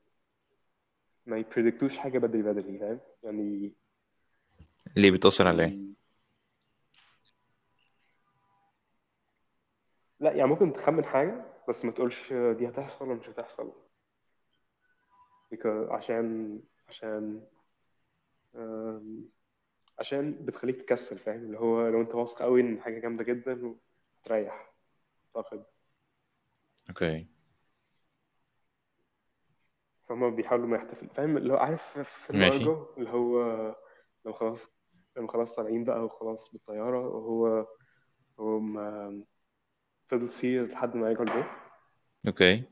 ما 1.26 1.38
يبريدكتوش 1.38 1.98
حاجة 1.98 2.20
بدري 2.20 2.42
بدري 2.42 2.80
فاهم؟ 2.80 3.00
يعني 3.24 3.74
ليه 4.98 5.12
بتأثر 5.12 5.48
على 5.48 5.64
إيه؟ 5.64 5.70
ي... 5.70 5.94
لا 10.20 10.32
يعني 10.32 10.50
ممكن 10.50 10.74
تخمن 10.74 11.06
حاجة 11.06 11.46
بس 11.70 11.86
ما 11.86 11.92
تقولش 11.92 12.34
دي 12.34 12.70
هتحصل 12.70 13.06
ولا 13.06 13.16
مش 13.20 13.30
هتحصل. 13.30 13.74
عشان 15.90 16.60
عشان 16.88 17.44
عشان 20.00 20.46
بتخليك 20.46 20.82
تكسل 20.82 21.18
فاهم؟ 21.18 21.40
اللي 21.46 21.60
هو 21.60 21.88
لو 21.88 22.02
انت 22.02 22.16
واثق 22.16 22.42
قوي 22.42 22.62
إن 22.62 22.82
حاجة 22.82 23.00
جامدة 23.00 23.24
جدا 23.24 23.76
تريح 24.24 24.74
أعتقد. 25.36 25.64
أوكي. 26.90 27.28
فهم 30.08 30.36
بيحاولوا 30.36 30.68
ما 30.68 30.78
يحتفل 30.78 31.10
فاهم؟ 31.10 31.38
اللي 31.38 31.54
هو 31.54 31.58
عارف 31.58 32.00
فيلم 32.00 32.40
ماشي. 32.40 32.58
اللي 32.98 33.10
هو 33.10 33.42
لما 34.26 34.36
خلاص 34.36 34.72
لما 35.18 35.32
خلاص 35.32 35.56
طالعين 35.56 35.84
بقى 35.84 36.06
وخلاص 36.06 36.52
بالطيارة 36.52 37.08
وهو 37.08 37.68
هو 38.40 38.60
ما 38.60 39.24
فضل 40.08 40.30
سيريس 40.30 40.70
لحد 40.70 40.96
ما 40.96 41.10
يرجع 41.10 41.22
البيت. 41.22 41.52
أوكي. 42.28 42.64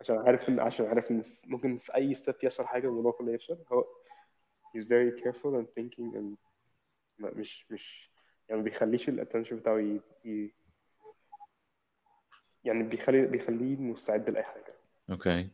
عشان 0.00 0.18
عارف 0.18 0.48
إن 0.48 0.60
عشان 0.60 0.86
عارف 0.86 1.10
إن 1.10 1.24
ممكن 1.46 1.78
في 1.78 1.94
أي 1.94 2.14
ستيب 2.14 2.34
يحصل 2.42 2.66
حاجة 2.66 2.86
الموضوع 2.88 3.12
كله 3.12 3.32
يفشل. 3.32 3.64
هو 3.72 3.84
he's 4.74 4.84
very 4.84 5.12
careful 5.22 5.54
and 5.58 5.66
thinking 5.76 6.16
and 6.16 6.36
ما- 7.18 7.30
مش 7.34 7.66
مش 7.70 8.10
يعني 8.48 8.60
ما 8.60 8.64
بيخليش 8.64 9.08
ال 9.08 9.13
attention 9.13 9.56
بتاعه 9.56 9.78
ي... 9.78 10.00
ي... 10.24 10.52
يعني 12.64 12.82
بيخلي 12.82 13.26
بيخليه 13.26 13.76
مستعد 13.76 14.30
لأي 14.30 14.42
حاجة. 14.42 14.74
okay 15.10 15.50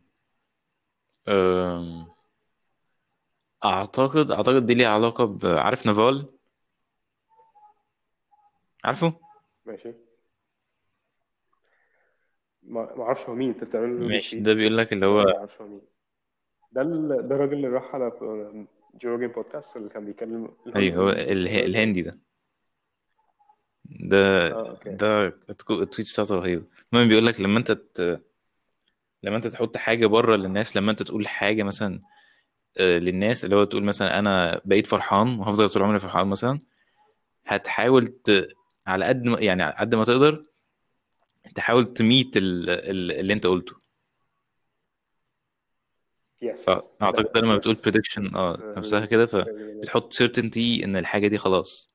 أم... 1.28 2.06
اعتقد 3.64 4.30
أعتقد 4.30 4.66
دي 4.66 4.74
ليها 4.74 4.88
علاقة 4.88 5.24
ب... 5.24 5.46
عارف 5.46 5.86
نافال؟ 5.86 6.26
عارفه؟ 8.84 9.12
ماشي. 9.66 9.94
ما 12.62 12.94
ما 12.96 13.02
أعرفش 13.04 13.28
هو 13.28 13.34
مين 13.34 13.48
أنت 13.48 13.64
بتعمل 13.64 14.08
ماشي. 14.08 14.40
ده 14.40 14.54
بيقول 14.54 14.78
لك 14.78 14.92
اللي 14.92 15.06
ما 15.06 15.12
هو 15.12 15.20
أعرفش 15.20 15.60
هو 15.60 15.66
مين. 15.68 15.80
ده 16.72 16.82
ال... 16.82 17.08
ده 17.28 17.34
الراجل 17.34 17.52
اللي 17.52 17.68
راح 17.68 17.94
على 17.94 18.10
جو 18.94 19.10
روجن 19.10 19.26
بودكاست 19.26 19.76
اللي 19.76 19.88
كان 19.88 20.04
بيتكلم 20.04 20.48
أيوه 20.76 20.96
هو 20.96 21.10
الهندي 21.10 22.02
ده 22.02 22.18
ده 23.84 24.48
ده 24.86 25.26
التويت 25.50 26.12
بتاعته 26.12 26.34
رهيبة 26.34 26.64
المهم 26.92 27.08
بيقول 27.08 27.26
لك 27.26 27.40
لما 27.40 27.58
انت 27.58 27.72
ت... 27.72 28.20
لما 29.22 29.36
انت 29.36 29.46
تحط 29.46 29.76
حاجة 29.76 30.06
بره 30.06 30.36
للناس 30.36 30.76
لما 30.76 30.90
انت 30.90 31.02
تقول 31.02 31.28
حاجة 31.28 31.62
مثلا 31.62 32.00
آه، 32.78 32.98
للناس 32.98 33.44
اللي 33.44 33.56
هو 33.56 33.64
تقول 33.64 33.84
مثلا 33.84 34.18
أنا 34.18 34.60
بقيت 34.64 34.86
فرحان 34.86 35.38
وهفضل 35.40 35.70
طول 35.70 35.82
عمري 35.82 35.98
فرحان 35.98 36.26
مثلا 36.26 36.58
هتحاول 37.46 38.06
ت... 38.06 38.48
على 38.86 39.04
قد 39.04 39.24
ما 39.24 39.40
يعني 39.40 39.62
على 39.62 39.74
قد 39.74 39.94
ما 39.94 40.04
تقدر 40.04 40.42
تحاول 41.54 41.94
تميت 41.94 42.36
ال... 42.36 42.70
ال... 42.70 43.12
اللي 43.12 43.32
انت 43.32 43.46
قلته. 43.46 43.76
yes 46.42 46.64
فأعتقد 46.64 47.38
لما 47.38 47.56
بتقول 47.56 47.76
prediction 47.76 48.36
آه 48.36 48.74
نفسها 48.76 49.06
كده 49.06 49.26
فبتحط 49.26 50.14
certainty 50.14 50.84
إن 50.84 50.96
الحاجة 50.96 51.28
دي 51.28 51.38
خلاص. 51.38 51.94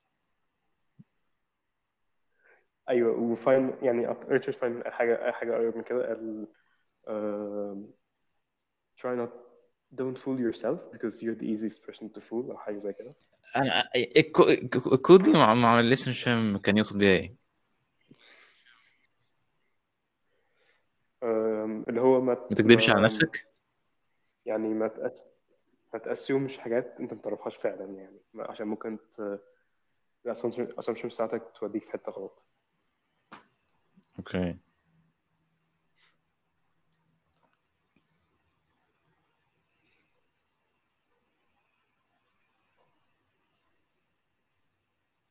أيوه 2.88 3.18
و 3.18 3.25
Feynman 3.25 3.72
يعني 3.82 4.06
Richard 4.28 4.56
Feynman 4.56 4.82
حاجة 4.86 5.32
حاجة 5.32 5.52
قريب 5.54 5.76
من 5.76 5.82
كده 5.82 6.06
قال 6.08 6.46
try 9.00 9.16
not 9.16 9.30
don't 10.00 10.18
fool 10.18 10.38
yourself 10.38 10.78
because 10.92 11.22
you're 11.22 11.38
the 11.40 11.46
easiest 11.46 11.82
person 11.86 12.08
to 12.14 12.20
fool 12.20 12.50
أو 12.50 12.58
حاجة 12.58 12.76
زي 12.76 12.92
كده. 12.92 13.14
أنا 13.56 13.84
ال 13.96 14.06
quo- 14.06 14.48
ال 14.48 14.57
quo- 14.57 14.92
ال 14.92 14.97
quote 14.97 15.22
دي 15.22 15.32
مع... 15.32 15.54
مع... 15.54 15.80
لسه 15.80 16.10
مش 16.10 16.22
فاهم 16.22 16.58
كان 16.58 16.76
يقصد 16.78 16.98
بيها 16.98 17.10
إيه. 17.10 17.34
اللي 21.88 22.00
هو 22.00 22.20
ما 22.20 22.34
ما 22.34 22.56
تكذبش 22.56 22.90
على 22.90 23.04
نفسك؟ 23.04 23.46
يعني 24.46 24.68
ما 24.68 24.88
تأس 24.88 25.30
ما 25.94 25.98
ت 25.98 26.05
assume 26.05 26.45
ش 26.45 26.58
حاجات 26.58 26.96
انت 27.00 27.14
ما 27.14 27.20
تعرفهاش 27.20 27.56
فعلا 27.56 27.84
يعني. 27.84 28.20
عشان 28.38 28.66
ممكن 28.66 28.98
ت... 29.16 29.40
ال 30.26 30.34
assumption 30.34 31.08
بتاعتك 31.08 31.42
توديك 31.60 31.84
في 31.84 31.90
حتة 31.90 32.12
غلط. 32.12 32.42
okay. 34.18 34.56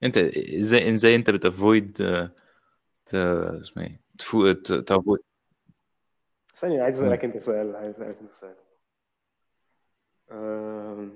أنت 0.04 0.18
إزاي 0.18 0.94
إزاي 0.94 1.16
أنت 1.16 1.30
بت 1.30 1.48
avoid 1.48 1.94
ت... 3.06 3.16
اسمه 3.16 3.84
إيه؟ 3.84 4.00
تفو... 4.18 4.52
ت... 4.52 4.74
تافويد 4.74 5.22
ثانية 6.56 6.84
عايز 6.84 7.04
أسألك 7.04 7.26
أنت 7.26 7.38
سؤال 7.38 7.76
عايز 7.76 7.96
أسألك 7.96 8.18
أنت 8.22 8.32
سؤال. 8.32 8.56
آه 10.34 11.10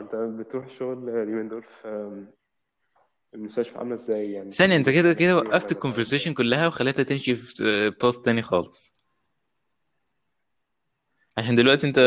أنت 0.00 0.14
بتروح 0.14 0.64
الشغل 0.64 1.08
اليومين 1.08 1.48
دول 1.48 1.62
في 1.62 2.24
المستشفى 3.34 3.78
عاملة 3.78 3.94
إزاي 3.94 4.32
يعني؟ 4.32 4.50
ثانية 4.50 4.76
أنت 4.76 4.90
كده 4.90 5.12
كده 5.12 5.36
وقفت 5.36 5.72
ال 5.72 5.77
conversation 5.77 6.34
كلها 6.34 6.66
وخليتها 6.66 7.02
تمشي 7.02 7.34
في 7.34 7.90
path 8.02 8.16
تاني 8.16 8.42
خالص. 8.42 8.94
عشان 11.38 11.54
دلوقتي 11.54 11.86
أنت 11.86 11.98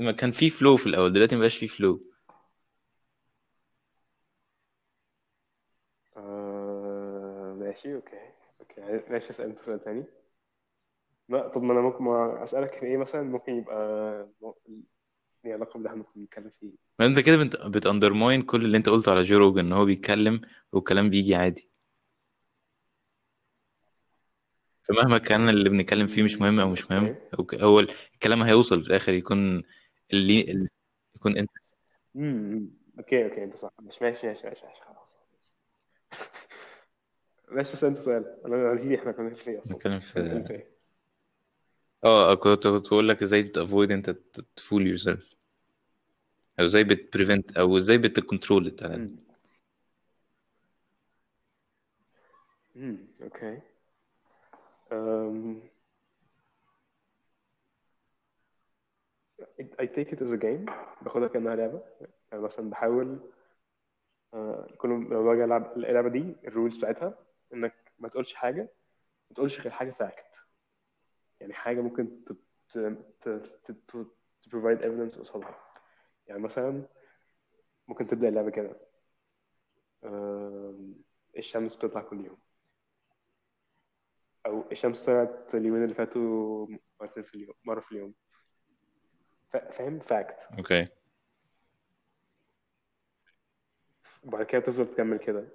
ما 0.00 0.12
كان 0.12 0.30
في 0.30 0.50
flow 0.50 0.76
في 0.76 0.86
الأول 0.86 1.12
دلوقتي 1.12 1.36
مبقاش 1.36 1.56
في 1.56 1.68
flow 1.68 2.00
ماشي 7.70 7.94
okay 7.94 8.16
okay 8.60 9.10
ماشي 9.12 9.30
اسال 9.30 9.46
أنت 9.46 9.58
سؤال 9.58 9.84
تاني. 9.84 10.04
لا 11.28 11.48
طب 11.48 11.62
ما 11.62 11.72
أنا 11.72 11.80
ممكن 11.80 12.04
ما 12.04 12.44
أسألك 12.44 12.74
في 12.74 12.86
إيه 12.86 12.96
مثلا؟ 12.96 13.22
ممكن 13.22 13.52
يبقى 13.52 14.28
ليه 15.44 15.54
علاقة 15.54 15.72
باللي 15.72 15.88
إحنا 15.88 15.98
ممكن 15.98 16.22
نتكلم 16.22 16.50
فيه. 16.50 16.70
ما 16.98 17.06
أنت 17.06 17.18
كده 17.18 17.36
بت... 17.36 17.56
بت 17.56 17.72
undermine 17.72 18.42
كل 18.42 18.64
اللي 18.64 18.76
أنت 18.76 18.88
قلته 18.88 19.10
على 19.12 19.22
جو 19.22 19.38
روجن 19.38 19.58
إن 19.58 19.72
هو 19.72 19.84
بيتكلم 19.84 20.40
والكلام 20.72 21.10
بيجي 21.10 21.34
عادي. 21.34 21.70
فمهما 24.82 25.18
كان 25.18 25.48
اللي 25.48 25.68
بنتكلم 25.68 26.06
فيه 26.06 26.22
مش 26.22 26.36
مهم 26.36 26.60
أو 26.60 26.70
مش 26.70 26.90
مهم 26.90 27.04
okay. 27.04 27.20
أو 27.38 27.44
ك- 27.44 27.54
هو 27.54 27.80
الكلام 27.80 28.42
هيوصل 28.42 28.80
في 28.82 28.88
الآخر 28.88 29.12
يكون 29.14 29.62
اللي, 30.12 30.40
اللي 30.40 30.68
يكون 31.16 31.38
إنت. 31.38 31.50
امم 32.16 32.70
okay 32.98 33.24
okay 33.24 33.44
أنت 33.44 33.56
صح. 33.56 33.70
ماشي 33.80 34.04
ماشي 34.04 34.26
ماشي, 34.26 34.46
ماشي 34.46 34.64
خلاص. 34.82 35.16
اسأل 37.52 37.88
انت 37.88 37.98
سؤال. 37.98 38.36
أنا 38.46 38.74
نسيت 38.74 38.98
إحنا 38.98 39.12
كنا 39.12 39.34
في 39.34 39.50
إيه 39.50 39.58
أصلا؟ 39.58 39.72
بنتكلم 39.72 39.98
في 39.98 40.44
في 40.46 40.52
إيه؟ 40.52 40.70
آه 42.04 42.34
كنت 42.34 42.66
كنت 42.66 42.86
بقول 42.88 43.08
لك 43.08 43.22
إزاي 43.22 43.42
بت 43.42 43.56
avoid 43.56 43.90
أنت 43.92 44.10
ت 44.56 44.86
fool 44.86 44.96
yourself 44.96 45.34
أو 46.60 46.64
إزاي 46.64 46.84
بت 46.84 47.00
prevent 47.00 47.56
أو 47.58 47.76
إزاي 47.76 47.98
بت 47.98 48.13
control 48.13 48.66
التعلم 48.66 48.94
امم 48.94 49.16
امم 52.76 53.06
okay. 53.22 53.60
um, 54.92 55.60
I 59.80 59.86
take 59.86 60.12
it 60.12 60.20
as 60.22 60.32
a 60.32 60.36
game. 60.36 60.70
باخدها 61.02 61.28
كأنها 61.28 61.56
لعبة. 61.56 61.82
يعني 62.32 62.42
مثلا 62.44 62.70
بحاول 62.70 63.18
آه، 64.34 64.68
كل 64.78 64.88
لما 64.88 65.22
باجي 65.22 65.44
ألعب 65.44 65.72
اللعبة 65.76 66.08
دي 66.08 66.36
ال 66.46 66.51
rules 66.51 66.78
بتاعتها 66.78 67.18
إنك 67.54 67.92
ما 67.98 68.08
تقولش 68.08 68.34
حاجة 68.34 68.62
ما 69.30 69.34
تقولش 69.34 69.60
غير 69.60 69.70
حاجة 69.70 69.90
fact 69.90 70.44
يعني 71.40 71.52
حاجة 71.54 71.80
ممكن 71.80 72.24
ت 72.24 72.32
ت 72.68 72.78
ت 73.20 73.28
ت 73.64 73.70
ت 73.70 73.96
to 74.46 74.50
provide 74.50 74.80
evidence 74.82 75.18
قصادها. 75.18 75.58
يعني 76.26 76.40
مثلا 76.40 76.82
ممكن 77.88 78.06
تبدأ 78.06 78.28
اللعبة 78.28 78.50
كده. 78.50 78.76
الشمس 81.36 81.76
بتطلع 81.76 82.02
كل 82.02 82.24
يوم. 82.24 82.38
أو 84.46 84.64
الشمس 84.72 85.04
طلعت 85.06 85.54
اليومين 85.54 85.82
اللي 85.82 85.94
فاتوا 85.94 86.66
مرتين 87.00 87.22
في 87.22 87.34
اليوم 87.34 87.54
مرة 87.64 87.80
في 87.80 87.92
اليوم. 87.92 88.14
فا- 89.50 89.70
فاهم؟ 89.70 89.98
fact 89.98 90.48
okay. 90.58 90.88
وبعد 94.22 94.46
كده 94.46 94.60
تفضل 94.60 94.86
تكمل 94.94 95.18
كده. 95.18 95.48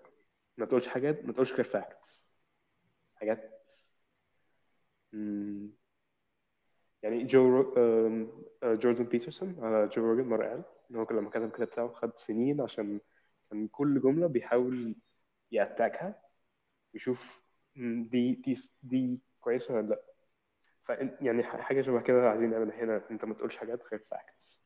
ما 0.57 0.65
تقولش 0.65 0.87
حاجات 0.87 1.25
ما 1.25 1.33
تقولش 1.33 1.53
غير 1.53 1.63
facts 1.63 2.27
حاجات. 3.15 3.51
مم، 5.13 5.71
يعني 7.03 7.23
جو 7.25 7.49
رو... 7.49 7.73
جوردن 8.63 9.03
بيترسون 9.03 9.55
على 9.63 9.87
جو 9.87 10.01
روجن 10.05 10.29
مرة 10.29 10.45
قال 10.47 10.63
إن 10.91 10.95
هو 10.95 11.07
لما 11.11 11.29
كتب 11.29 11.43
الكتاب 11.43 11.67
بتاعه 11.67 11.87
خد 11.93 12.17
سنين 12.17 12.61
عشان 12.61 12.99
كان 13.51 13.67
كل 13.67 14.01
جملة 14.01 14.27
بيحاول 14.27 14.95
ي 15.51 15.60
attack 15.60 16.13
ها 16.13 16.21
يشوف 16.95 17.43
دي 17.77 18.33
دي 18.35 18.55
دي 18.83 19.19
كويسة 19.41 19.75
ولا 19.75 19.87
لأ. 19.87 20.01
ف 20.85 20.89
يعني 21.21 21.43
حاجة 21.43 21.81
شبه 21.81 22.01
كده 22.01 22.29
عايزين 22.31 22.51
نعملها 22.51 22.83
هنا. 22.83 23.03
أنت 23.11 23.25
ما 23.25 23.33
تقولش 23.33 23.57
حاجات 23.57 23.83
غير 23.91 24.01
facts 24.11 24.63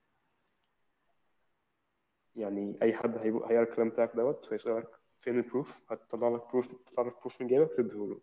يعني 2.36 2.78
أي 2.82 2.94
حد 2.94 3.18
هيبقى 3.18 3.50
هيقرأ 3.52 3.64
الكلام 3.64 3.90
بتاعك 3.90 4.12
دوت 4.16 4.52
ويسألك 4.52 4.88
فين 5.22 5.38
ال 5.38 5.45
proof 5.45 5.80
هتطلع 5.90 6.30
لك 6.30 6.42
proof 6.52 6.68
تطلع 6.68 7.08
لك 7.08 7.14
proof 7.22 7.42
من 7.42 7.48
جيبك 7.48 7.72
تديهوله 7.78 8.20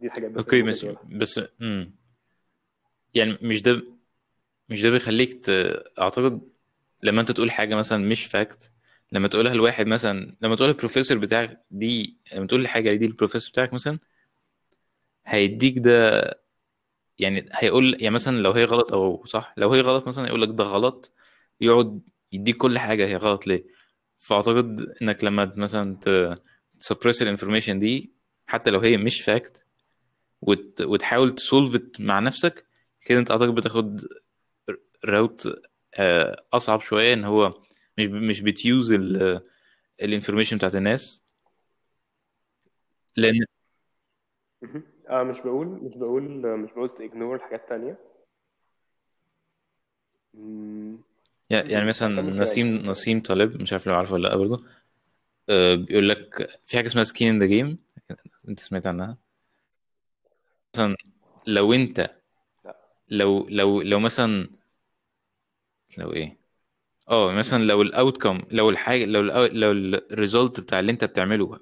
دي 0.00 0.06
الحاجات 0.06 0.30
بس 0.30 0.44
okay 0.44 0.62
بس 0.62 0.86
بس 1.04 1.40
امم 1.62 1.94
يعني 3.14 3.38
مش 3.42 3.62
ده 3.62 3.82
مش 4.68 4.82
ده 4.82 4.90
بيخليك 4.90 5.34
ت... 5.46 5.50
أعتقد 5.98 6.40
لما 7.02 7.20
أنت 7.20 7.32
تقول 7.32 7.50
حاجة 7.50 7.74
مثلا 7.74 7.98
مش 8.08 8.24
fact 8.26 8.72
لما 9.12 9.28
تقولها 9.28 9.54
لواحد 9.54 9.86
مثلا 9.86 10.36
لما 10.40 10.56
تقولها 10.56 10.74
البروفيسور 10.74 11.18
بتاعك 11.18 11.58
دي 11.70 12.18
لما 12.34 12.46
تقول 12.46 12.60
الحاجة 12.60 12.94
دي 12.94 13.06
للبروفيسور 13.06 13.50
بتاعك 13.50 13.72
مثلا 13.74 13.98
هيديك 15.26 15.78
ده 15.78 16.20
يعني 17.18 17.44
هيقول 17.52 17.96
يعني 18.00 18.14
مثلا 18.14 18.38
لو 18.38 18.52
هي 18.52 18.64
غلط 18.64 18.92
أو 18.92 19.26
صح 19.26 19.54
لو 19.56 19.72
هي 19.72 19.80
غلط 19.80 20.08
مثلا 20.08 20.26
يقول 20.28 20.42
لك 20.42 20.48
ده 20.48 20.64
غلط 20.64 21.12
يقعد 21.60 22.00
يديك 22.32 22.56
كل 22.56 22.78
حاجة 22.78 23.06
هي 23.06 23.16
غلط 23.16 23.46
ليه؟ 23.46 23.64
فأعتقد 24.20 24.94
إنك 25.02 25.24
لما 25.24 25.52
مثلا 25.56 25.96
ت 26.78 26.83
suppress 26.83 27.22
ال 27.22 27.27
information 27.27 27.78
دي 27.78 28.12
حتى 28.46 28.70
لو 28.70 28.80
هي 28.80 28.96
مش 28.96 29.22
fact 29.22 29.66
وت... 30.42 30.82
وتحاول 30.82 31.34
ت 31.34 31.42
solve 31.42 31.82
مع 32.00 32.20
نفسك 32.20 32.66
كده 33.00 33.18
أنت 33.18 33.30
أعتقد 33.30 33.54
بتاخد 33.54 34.00
route 35.04 35.48
آه، 35.94 36.44
أصعب 36.52 36.80
شوية 36.80 37.12
إن 37.12 37.24
هو 37.24 37.62
مش 37.98 38.06
مش 38.06 38.40
بت 38.40 38.61
use 38.61 38.92
ال 40.02 40.07
information 40.07 40.56
بتاعت 40.56 40.74
الناس. 40.76 41.22
لأن. 43.16 43.44
آه 45.08 45.22
مش 45.22 45.40
بقول 45.40 45.66
مش 45.66 45.96
بقول 45.96 46.22
مش 46.58 46.70
بقول 46.72 46.88
ت 46.90 46.96
ignore 46.96 47.34
الحاجات 47.34 47.60
التانية. 47.60 47.98
يعني 51.50 51.86
مثلا 51.86 52.22
نسيم 52.22 52.90
نسيم 52.90 53.20
طالب 53.22 53.62
مش 53.62 53.72
عارف 53.72 53.86
لو 53.86 53.94
عارفه 53.94 54.14
ولا 54.14 54.28
لأ 54.28 54.36
برضه. 54.36 54.64
آه، 55.48 55.74
بيقول 55.74 56.08
لك 56.08 56.50
في 56.66 56.76
حاجة 56.76 56.86
اسمها 56.86 57.04
skin 57.04 57.28
in 57.28 57.38
the 57.38 57.46
game 57.46 57.78
أنت 58.48 58.60
سمعت 58.60 58.86
عنها؟ 58.86 59.18
مثلا 60.74 60.96
لو 61.46 61.72
أنت 61.72 62.10
لو 63.08 63.48
لو 63.48 63.82
لو 63.82 64.00
مثلا 64.00 64.50
لو 65.98 66.12
إيه؟ 66.12 66.38
آه 67.08 67.32
مثلا 67.32 67.64
لو 67.64 67.82
ال 67.82 67.90
outcome 67.90 68.42
لو 68.50 68.70
الحاجة 68.70 69.04
لو 69.04 69.20
لو 69.46 69.70
ال 69.72 69.85
result 69.85 70.60
بتاع 70.60 70.80
اللي 70.80 70.92
أنت 70.92 71.04
بتعمله. 71.04 71.58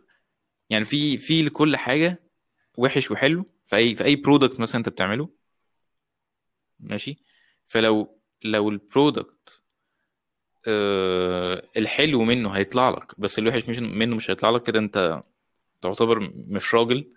يعني 0.71 0.85
في 0.85 1.19
في 1.19 1.43
لكل 1.43 1.77
حاجة 1.77 2.23
وحش 2.77 3.11
وحلو 3.11 3.47
في 3.67 3.77
أي 3.77 3.95
في 3.95 4.05
أي 4.05 4.17
product 4.17 4.61
مثلا 4.61 4.79
أنت 4.79 4.89
بتعمله. 4.89 5.29
ماشي؟ 6.81 7.25
فلو 7.69 8.21
لو 8.45 8.69
ال 8.69 8.80
product 8.80 9.63
الحلو 11.77 12.25
منه 12.25 12.51
هيطلع 12.51 12.91
لك 12.91 13.21
بس 13.21 13.39
الوحش 13.39 13.69
مش 13.69 13.79
منه 13.79 14.17
مش 14.17 14.31
هيطلع 14.31 14.51
لك 14.51 14.63
كده 14.63 14.79
انت 14.79 15.23
تعتبر 15.83 16.33
مش 16.35 16.75
راجل 16.75 17.13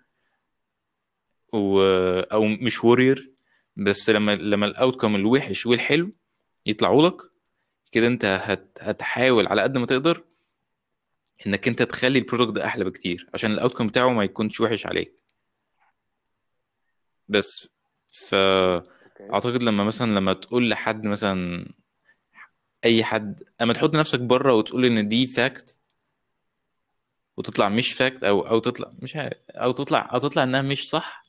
و 1.52 1.80
أو 2.32 2.44
مش 2.44 2.84
warrior 2.84 3.32
بس 3.76 4.10
لما 4.10 4.34
لما 4.34 4.66
ال 4.66 4.72
outcome 4.72 5.14
الوحش 5.16 5.66
والحلو 5.66 6.12
يطلعوا 6.66 7.08
لك 7.08 7.16
كده 7.92 8.06
انت 8.06 8.24
هت 8.24 8.78
هتحاول 8.80 9.46
على 9.46 9.62
قد 9.62 9.78
ما 9.78 9.86
تقدر 9.86 10.24
إنك 11.46 11.68
انت 11.68 11.82
تخلي 11.82 12.18
ال 12.18 12.22
product 12.22 12.54
ده 12.54 12.64
أحلى 12.66 12.84
بكتير 12.84 13.28
عشان 13.34 13.52
ال 13.52 13.56
outcome 13.56 13.86
بتاعه 13.86 14.08
ما 14.08 14.24
يكونش 14.24 14.60
وحش 14.60 14.86
عليك. 14.86 15.14
بس 17.28 17.62
okay. 17.62 18.28
فاعتقد 19.28 19.62
لما 19.62 19.84
مثلا 19.84 20.14
لما 20.14 20.32
تقول 20.32 20.70
لحد 20.70 21.04
مثلا 21.04 21.66
أي 22.84 23.04
حد. 23.04 23.42
أما 23.62 23.72
تحط 23.72 23.94
نفسك 23.94 24.20
بره 24.20 24.52
وتقول 24.54 24.84
إن 24.84 25.08
دي 25.08 25.26
fact 25.26 25.78
وتطلع 27.36 27.68
مش 27.68 27.92
fact 27.92 28.24
أو 28.24 28.40
أو 28.40 28.58
تطلع 28.58 28.92
مش 28.98 29.16
عارف. 29.16 29.38
أو 29.50 29.72
تطلع 29.72 30.10
أو 30.12 30.18
تطلع 30.18 30.42
إنها 30.42 30.62
مش 30.62 30.88
صح. 30.88 31.22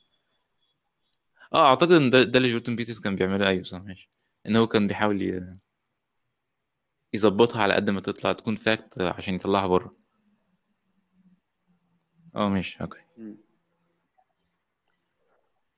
آه 1.54 1.68
أعتقد 1.70 1.92
إن 1.92 2.10
ده 2.10 2.24
ده 2.24 2.38
اللي 2.38 2.50
جوردن 2.50 2.76
بيترسون 2.76 3.00
كان 3.00 3.16
بيعمله. 3.16 3.48
أيوه 3.48 3.64
صح 3.64 3.82
ماشي. 3.82 4.10
إن 4.48 4.56
هو 4.56 4.68
كان 4.68 4.88
بيحاول 4.88 5.54
يظبطها 7.14 7.64
على 7.64 7.74
قد 7.74 7.90
ما 7.90 8.02
تطلع 8.02 8.34
تكون 8.34 8.56
fact 8.56 9.02
عشان 9.02 9.36
يطلعها 9.36 9.68
بره. 9.68 9.96
آه 12.36 12.50
ماشي 12.50 12.82
okay. 12.82 13.00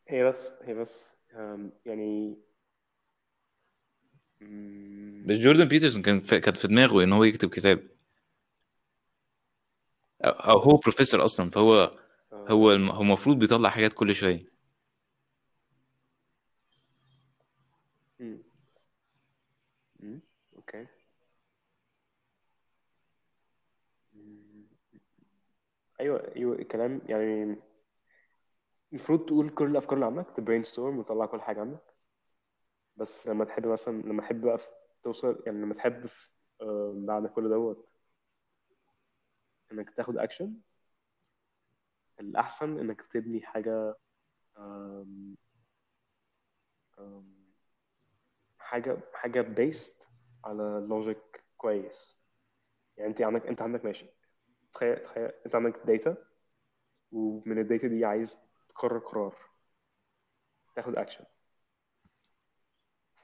هي 0.07 0.23
بس 0.23 0.53
هي 0.63 0.73
بس 0.73 1.13
يعني 1.85 2.37
بس 5.25 5.37
جوردن 5.37 5.65
بيترسون 5.65 6.01
كان 6.01 6.19
في 6.19 6.39
كانت 6.39 6.57
في 6.57 6.67
دماغه 6.67 7.03
إن 7.03 7.13
هو 7.13 7.23
يكتب 7.23 7.49
كتاب. 7.49 7.87
أو 10.25 10.31
أو 10.31 10.57
هو 10.59 10.77
بروفيسور 10.77 11.25
أصلا 11.25 11.49
فهو 11.49 11.91
هو 12.47 12.71
آه، 12.71 12.75
الم- 12.75 12.89
هو 12.91 13.01
المفروض 13.01 13.39
بيطلع 13.39 13.69
حاجات 13.69 13.93
كل 13.93 14.15
شوية. 14.15 14.45
okay. 20.55 20.87
أيوه 25.99 26.31
أيوه 26.35 26.55
الكلام 26.59 27.01
يعني 27.09 27.55
المفروض 28.91 29.25
تقول 29.25 29.49
كل 29.49 29.65
الأفكار 29.71 29.93
اللي 29.93 30.05
عندك 30.05 30.25
ت 30.37 30.63
brainstorm 30.63 30.99
وتطلع 30.99 31.25
كل 31.25 31.41
حاجة 31.41 31.59
عندك. 31.61 31.94
بس 32.95 33.27
لما 33.27 33.45
تحب 33.45 33.67
مثلا 33.67 34.01
لما 34.01 34.21
تحب 34.21 34.41
بقى 34.41 34.57
توصل 35.03 35.43
يعني 35.45 35.57
لما 35.61 35.73
تحب 35.73 36.05
في 36.05 36.29
آه، 36.61 36.93
بعد 36.97 37.27
كل 37.27 37.49
دوت 37.49 37.87
إنك 39.71 39.89
تاخد 39.89 40.17
اكشن 40.17 40.53
الأحسن 42.19 42.79
إنك 42.79 43.01
تبني 43.01 43.41
حاجة 43.41 43.95
آم، 44.59 45.35
آم، 46.97 47.25
حاجة 48.59 48.97
حاجة 49.13 49.41
based 49.41 50.07
على 50.45 50.85
logic 50.89 51.43
كويس. 51.57 52.17
يعني 52.97 53.11
أنت 53.11 53.21
عندك 53.21 53.47
أنت 53.47 53.63
عندك 53.63 53.85
ماشي. 53.85 54.07
تخيل 54.73 54.97
تخيل 55.05 55.31
أنت 55.47 55.55
عندك 55.55 55.79
data 55.87 56.17
ومن 57.11 57.59
ال 57.59 57.65
data 57.65 57.87
دي 57.89 58.05
عايز 58.05 58.39
تقرر 58.69 58.99
قرار. 58.99 59.35
تاخد 60.75 60.95
اكشن 60.95 61.25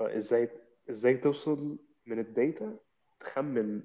فازاي 0.02 0.50
إزاي 0.90 1.18
توصل 1.18 1.78
من 2.06 2.20
ال 2.20 2.32
data 2.32 2.80
تخمن 3.20 3.84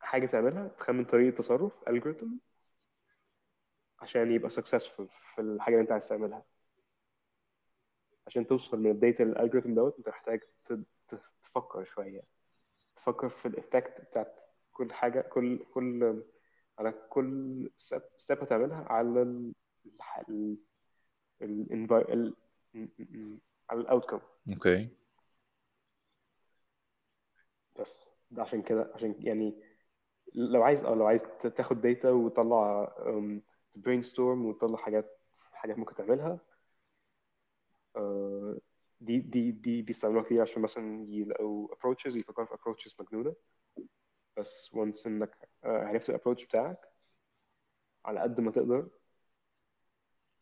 حاجة 0.00 0.26
تعملها 0.26 0.68
تخمن 0.68 1.04
طريقه 1.04 1.34
تصرف 1.36 1.84
algorithm 1.84 2.28
عشان 4.00 4.32
يبقى 4.32 4.50
successful 4.50 5.02
في 5.34 5.38
الحاجة 5.40 5.74
اللي 5.74 5.82
انت 5.82 5.92
عايز 5.92 6.08
تعملها 6.08 6.44
عشان 8.26 8.46
توصل 8.46 8.78
من 8.80 8.90
ال 8.90 8.96
data 8.96 9.22
لل 9.22 9.32
algorithm 9.32 9.74
دوت 9.74 9.98
انت 9.98 10.08
محتاج 10.08 10.40
تفكر 11.42 11.84
شوية 11.84 12.22
تفكر 12.96 13.28
في 13.28 13.48
ال 13.48 13.55
effect 13.55 14.00
بتاعت 14.00 14.34
كل 14.72 14.92
حاجة 14.92 15.20
كل 15.20 15.64
كل 15.74 16.22
على 16.78 16.92
كل 16.92 17.70
step 18.16 18.38
هتعملها 18.40 18.84
على 18.88 19.22
ال 19.22 19.54
ال 21.42 21.72
ال 21.92 23.38
على 23.70 23.80
ال 23.80 23.85
outcome 23.85 24.20
okay. 24.52 24.88
بس 27.80 28.08
ده 28.30 28.42
عشان 28.42 28.62
كده 28.62 28.90
عشان 28.94 29.14
يعني 29.18 29.62
لو 30.34 30.62
عايز 30.62 30.84
آه 30.84 30.94
لو 30.94 31.06
عايز 31.06 31.22
تاخد 31.56 31.80
data 31.80 32.10
وتطلع 32.10 32.94
brainstorm 33.76 34.46
وتطلع 34.46 34.76
حاجات 34.76 35.18
حاجات 35.52 35.78
ممكن 35.78 35.94
تعملها 35.94 36.38
دي 39.00 39.18
دي 39.20 39.50
دي 39.50 39.82
بيستعملوها 39.82 40.24
كتير 40.24 40.42
عشان 40.42 40.62
مثلا 40.62 41.06
يلاقوا 41.08 41.68
approaches 41.74 42.16
يفكروا 42.16 42.46
في 42.46 42.54
approaches 42.54 42.94
مجنونة. 43.00 43.34
بس 44.36 44.70
once 44.74 45.06
إنك 45.06 45.48
عرفت 45.64 46.10
ال 46.10 46.14
approach 46.14 46.44
بتاعك 46.46 46.88
على 48.04 48.20
قد 48.20 48.40
ما 48.40 48.50
تقدر 48.50 48.88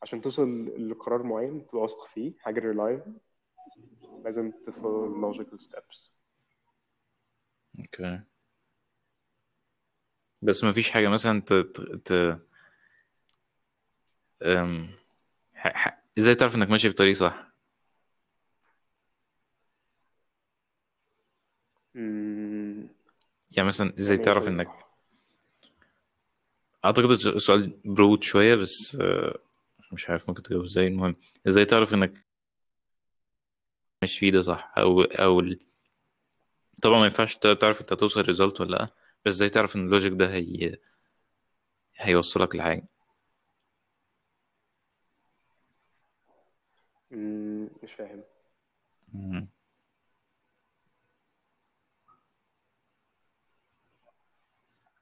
عشان 0.02 0.20
توصل 0.20 0.66
لقرار 0.90 1.22
معين 1.22 1.66
تبقى 1.66 1.82
واثق 1.82 2.07
فيه 2.07 2.34
حاجة 2.38 2.61
reliable 2.61 3.11
لازم 4.24 4.50
ت 4.66 4.76
follow 4.76 5.32
logical 5.32 5.58
steps. 5.64 6.10
okay. 7.80 8.20
بس 10.42 10.64
ما 10.64 10.72
فيش 10.72 10.90
حاجة 10.90 11.08
مثلا 11.08 11.40
ت... 11.40 11.52
ت... 11.52 11.80
ت... 11.80 12.38
أم... 14.42 14.88
ح... 15.54 15.68
ح... 15.88 16.02
إزاي 16.18 16.34
تعرف 16.34 16.54
إنك 16.56 16.70
ماشي 16.70 16.88
في 16.88 16.94
طريق 16.94 17.14
صح؟ 17.14 17.54
مم، 21.94 22.88
يعني 23.56 23.68
مثلا 23.68 23.98
إزاي 23.98 24.16
يعني 24.16 24.24
تعرف 24.24 24.48
إنك 24.48 24.68
أعتقد 26.84 27.10
السؤال 27.10 27.80
broad 27.84 28.22
شوية 28.22 28.54
بس 28.54 28.98
آه، 29.00 29.38
مش 29.92 30.10
عارف 30.10 30.28
ممكن 30.28 30.42
تجاوب 30.42 30.64
إزاي. 30.64 30.86
المهم 30.86 31.16
إزاي 31.48 31.64
تعرف 31.64 31.94
إنك 31.94 32.24
ماشي 34.05 34.18
فيه 34.18 34.30
ده 34.30 34.42
صح؟ 34.42 34.72
أو 34.78 35.02
أو 35.02 35.40
ال... 35.40 35.59
طبعا 36.82 36.98
ما 36.98 37.05
ينفعش 37.05 37.36
تعرف 37.36 37.80
أنت 37.80 37.92
هتوصل 37.92 38.20
result 38.20 38.61
ولا 38.61 38.76
لأ 38.76 38.84
بس 39.24 39.32
إزاي 39.34 39.48
تعرف 39.50 39.76
إن 39.76 39.84
ال 39.86 39.91
logic 39.91 40.12
ده 40.12 40.32
هي... 40.32 40.76
هيوصلك 41.96 42.57
لحاجة؟ 42.57 42.88
مم، 47.11 47.68
مش 47.82 47.92
فاهم. 47.92 48.22
مم. 49.12 49.48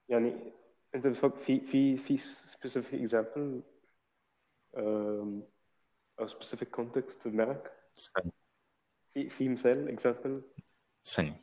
يعني 0.08 0.52
أنت 0.94 1.06
بتفكر 1.06 1.36
في 1.36 1.60
في 1.60 1.96
في 1.96 2.18
specific 2.18 3.08
example 3.08 3.62
um, 4.76 5.42
أو 6.20 6.28
specific 6.28 6.68
context 6.80 7.18
في 7.22 7.30
دماغك؟ 7.30 7.72
ثانية 8.14 8.41
في 9.14 9.28
في 9.28 9.48
مثال 9.48 9.98
example 9.98 10.40
ثانية. 11.04 11.42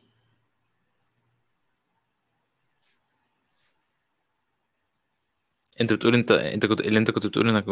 انت 5.80 5.92
بتقول 5.92 6.14
انت 6.14 6.30
انت 6.32 6.66
كنت 6.66 6.80
اللي 6.80 6.98
انت 6.98 7.10
كنت 7.10 7.26
بتقول 7.26 7.48
انك 7.48 7.64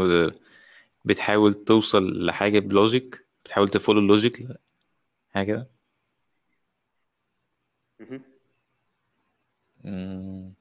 بتحاول 1.04 1.54
توصل 1.64 2.26
لحاجة 2.26 2.58
ب 2.58 2.69
logic 2.69 3.26
بتحاول 3.44 3.68
ت 3.68 3.73
follow 3.73 4.00
ال 4.00 4.08
logic 4.08 4.48
حاجة 5.34 5.68
كده. 9.82 10.52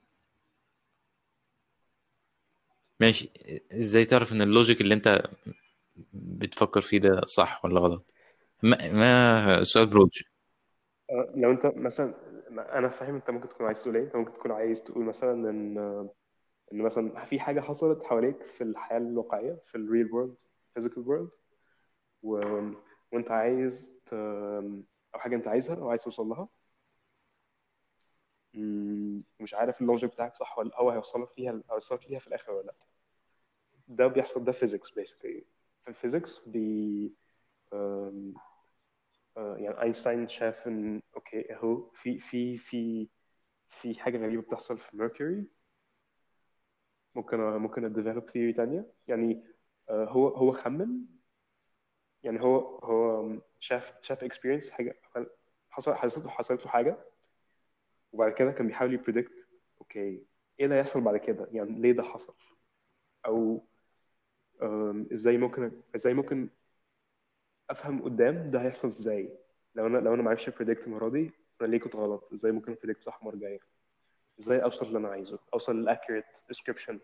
ماشي. 3.00 3.30
إزاي 3.74 4.06
تعرف 4.06 4.32
ان 4.34 4.42
ال 4.42 4.49
logic 4.49 4.82
اللي 4.82 4.94
انت 4.94 5.22
بتفكر 6.14 6.82
فيه 6.82 6.98
ده 7.00 7.22
صح 7.28 7.66
ولا 7.66 7.80
غلط؟ 7.80 8.06
ما, 8.64 8.92
ما 8.92 9.64
سؤال 9.64 9.86
broad 9.88 10.22
آه، 11.10 11.34
لو 11.36 11.52
أنت 11.52 11.66
مثلا 11.66 12.14
أنا 12.78 12.90
فاهم 12.90 13.16
أنت 13.16 13.30
ممكن 13.30 13.50
تكون 13.50 13.66
عايز 13.66 13.82
تقول 13.84 13.96
إيه. 13.98 14.04
أنت 14.04 14.16
ممكن 14.16 14.34
تكون 14.34 14.52
عايز 14.52 14.84
تقول 14.84 15.06
مثلا 15.06 15.50
إن 15.50 15.78
إن 16.74 16.82
مثلا 16.82 17.26
في 17.26 17.40
حاجة 17.40 17.62
حصلت 17.62 18.04
حواليك 18.04 18.44
في 18.44 18.64
الحياة 18.64 18.98
الواقعية 18.98 19.60
في 19.66 19.76
ال 19.76 20.12
real 20.12 20.22
world 20.22 20.36
physical 20.80 21.06
world 21.08 21.30
و... 22.24 22.42
وأنت 23.14 23.32
عايز 23.32 23.94
ت... 24.06 24.14
أو 24.14 25.20
حاجة 25.20 25.36
أنت 25.36 25.48
عايزها 25.48 25.76
أو 25.76 25.90
عايز 25.90 26.04
توصل 26.04 26.28
لها. 26.28 26.48
مش 29.40 29.54
عارف 29.54 29.82
ال 29.82 29.87
logic 29.87 30.12
بتاعك 30.12 30.36
صح 30.36 30.60
ولا 30.60 30.72
هو 30.82 30.90
هيوصلك 30.90 31.32
فيها 31.32 31.62
هيوصلك 31.72 32.10
ليها 32.10 32.20
في 32.20 32.28
الآخر 32.28 32.52
ولا 32.52 32.66
لأ. 32.66 32.76
ده 33.88 34.08
بيحصل 34.08 34.44
ده 34.44 34.52
physics 34.52 34.92
basically 34.92 35.46
في 35.84 35.90
ال 35.90 35.96
physics 35.96 36.40
بي 36.48 37.14
يعني 39.38 39.82
أينشتاين 39.82 40.28
شاف 40.28 40.68
إن 40.68 41.02
okay 41.16 41.54
اهو 41.54 41.90
في 41.94 42.20
في 42.20 42.58
في 42.58 43.08
في 43.70 44.00
حاجة 44.00 44.18
غريبة 44.18 44.42
بتحصل 44.42 44.78
في 44.78 44.98
Mercury. 44.98 45.48
ممكن 47.16 47.38
ممكن 47.38 47.86
أ 47.86 47.91
develop 47.91 48.30
theory 48.30 48.54
تانية. 48.54 48.92
يعني 49.08 49.44
آه، 49.90 50.06
هو 50.06 50.28
هو 50.28 50.52
خمن. 50.52 50.90
يعني 52.24 52.42
هو 52.42 52.78
هو 52.78 53.32
شاف 53.60 53.94
شاف 54.02 54.24
experience 54.24 54.70
حاجة 54.72 55.00
حصل 55.70 55.96
حصلت 55.96 56.26
له 56.26 56.32
حصلت 56.32 56.66
له 56.66 56.72
حاجة. 56.72 56.98
وبعد 58.12 58.32
كده 58.34 58.52
كان 58.52 58.68
بيحاول 58.68 58.94
ي 58.94 59.01
predict 59.01 59.48
okay 59.82 60.00
إيه 60.60 60.66
اللي 60.66 60.76
هيحصل 60.76 61.02
بعد 61.02 61.18
كده؟ 61.18 61.48
يعني 61.52 61.82
ليه 61.82 61.92
ده 61.92 62.04
حصل؟ 62.04 62.36
أو 63.26 63.68
إزاي 65.14 65.38
ممكن 65.38 65.82
إزاي 65.96 66.14
ممكن 66.14 66.50
أفهم 67.70 68.02
قدام 68.04 68.52
ده 68.52 68.62
هيحصل 68.62 68.88
إزاي. 68.88 69.38
لو 69.76 69.88
أنا 69.88 69.98
لو 69.98 70.14
أنا 70.14 70.22
ما 70.24 70.30
عرفتش 70.30 70.48
ا 70.50 70.55
predict 70.55 70.88
المرة 70.88 71.10
دي 71.10 71.32
أنا 71.62 71.68
ليه 71.68 71.80
كنت 71.80 71.96
غلط؟ 71.96 72.34
إزاي 72.34 72.52
ممكن 72.52 72.72
ا 72.72 72.76
predict 72.76 73.02
صح 73.02 73.18
المره 73.22 73.34
الجايه 73.36 73.60
إزاي 74.40 74.64
أوصل 74.64 74.86
اللي 74.86 74.98
أنا 74.98 75.08
عايزه؟ 75.08 75.40
أوصل 75.54 75.76
لل 75.82 75.91
accurate 75.91 76.26
description 76.48 77.00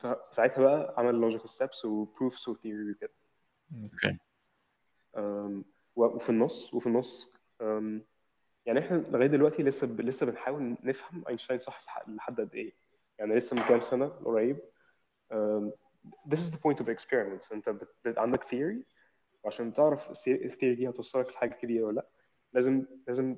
فساعتها 0.00 0.62
بقى 0.62 0.94
عمل 0.98 1.32
logical 1.32 1.42
steps 1.48 1.78
و 1.84 1.93
proofs 1.93 2.48
و 2.48 2.54
theory 2.54 2.90
وكده. 2.90 3.10
okay. 3.82 4.18
وفي 5.96 6.30
النص 6.30 6.74
وفي 6.74 6.86
النص 6.86 7.32
يعني 8.66 8.78
إحنا 8.78 8.96
لغاية 8.96 9.26
دلوقتي 9.26 9.62
لسه 9.62 9.86
ب... 9.86 10.00
لسه 10.00 10.26
بنحاول 10.26 10.76
نفهم 10.82 11.24
أينشتاين 11.28 11.60
صح 11.60 11.80
لح- 11.86 12.08
لحد 12.08 12.40
قد 12.40 12.54
إيه. 12.54 12.72
يعني 13.18 13.34
لسه 13.34 13.56
من 13.56 13.62
كام 13.62 13.80
سنة 13.80 14.06
قريب. 14.06 14.58
This 16.28 16.38
is 16.38 16.50
the 16.50 16.58
point 16.58 16.80
of 16.80 16.88
experiments. 16.88 17.52
انت 17.52 17.68
بت... 17.68 18.18
عندك 18.18 18.44
theory 18.44 18.82
وعشان 19.44 19.72
تعرف 19.72 20.10
ال 20.28 20.35
theory 20.35 20.74
دي 20.74 20.88
هتوصلك 20.88 21.28
لحاجه 21.28 21.54
كبيرة 21.54 21.84
ولا 21.86 21.94
لأ 21.96 22.06
لازم 22.52 22.86
لازم 23.06 23.36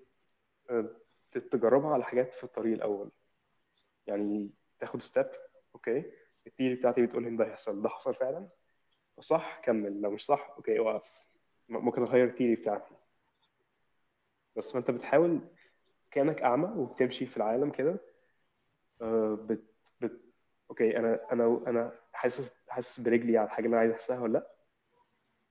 أه، 0.71 0.97
تجربها 1.33 1.91
على 1.95 2.05
حاجات 2.05 2.35
في 2.35 2.45
الطريق 2.45 2.73
الأول. 2.75 3.11
يعني 4.07 4.51
تاخد 4.81 5.03
step 5.03 5.31
okay 5.75 6.13
ال 6.47 6.51
theory 6.51 6.75
بتاعتي 6.75 7.03
بتقول 7.07 7.27
إن 7.27 7.37
ده 7.37 7.45
هيحصل 7.45 7.83
ده 7.83 7.89
حصل 7.89 8.15
فعلا؟ 8.15 8.49
صح 9.21 9.61
كمل 9.61 10.01
لو 10.01 10.11
مش 10.11 10.27
صح 10.27 10.51
okay 10.57 10.79
وقف. 10.79 11.27
م- 11.69 11.85
ممكن 11.85 12.03
أغير 12.03 12.25
ال 12.25 12.29
theory 12.29 12.55
بتاعتي. 12.57 12.95
بس 14.57 14.75
ما 14.75 14.81
أنت 14.81 14.91
بتحاول 14.91 15.41
كأنك 16.11 16.43
أعمى 16.43 16.69
وبتمشي 16.77 17.27
في 17.27 17.37
العالم 17.37 17.71
كده 17.71 18.01
آه، 19.03 19.35
بت 19.35 19.72
okay 20.73 20.99
أنا 20.99 21.33
أنا 21.33 21.61
أنا 21.67 21.93
حاسس 22.13 22.53
حاسس 22.69 23.01
برجلي 23.01 23.39
على 23.39 23.47
الحاجة 23.47 23.65
اللي 23.65 23.75
أنا 23.75 23.81
عايز 23.81 23.93
أحسها 23.93 24.21
ولا 24.21 24.33
لأ؟ 24.33 24.47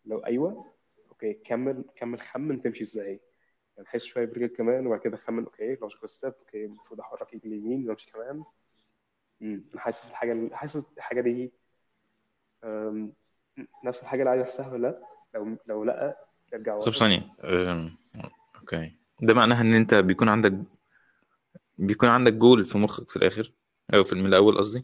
لو 0.05 0.17
أيوه 0.17 0.65
okay 1.09 1.33
كمل 1.33 1.85
كمل 1.95 2.19
خمن 2.19 2.61
تمشي 2.61 2.83
إزاي. 2.83 3.19
يعني 3.77 3.87
حس 3.89 4.03
شوية 4.03 4.25
برجلك 4.25 4.51
كمان 4.51 4.87
وبعد 4.87 4.99
كده 4.99 5.17
خمن 5.17 5.43
أوكي 5.43 5.75
logical 5.75 6.09
step 6.09 6.33
okay 6.39 6.65
المفروض 6.65 6.99
أحرك 6.99 7.33
ايدي 7.33 7.47
اليمين 7.47 7.89
وامشي 7.89 8.11
كمان. 8.11 8.43
امم 9.41 9.63
أنا 9.73 9.81
حاسس 9.81 10.05
الحاجة 10.05 10.49
حاسس 10.53 10.85
الحاجة 10.97 11.21
دي 11.21 11.51
نفس 13.83 14.01
الحاجة 14.01 14.19
اللي 14.19 14.29
عايز 14.29 14.41
أحسها 14.41 14.71
ولا 14.71 14.87
لأ؟ 14.87 15.01
لو 15.35 15.57
لو 15.67 15.83
لأ 15.83 16.17
ارجع 16.53 16.73
طب 16.73 16.87
وقف 16.87 16.95
ثانية 16.97 17.27
أم، 17.43 17.97
أوكي. 18.61 18.95
ده 19.21 19.33
معناها 19.33 19.61
إن 19.61 19.73
أنت 19.73 19.93
بيكون 19.95 20.29
عندك 20.29 20.53
بيكون 21.77 22.09
عندك 22.09 22.33
جول 22.33 22.65
في 22.65 22.77
مخك 22.77 23.09
في 23.09 23.15
الآخر 23.15 23.53
أو 23.93 24.03
في 24.03 24.15
من 24.15 24.25
الأول 24.25 24.57
قصدي؟ 24.57 24.83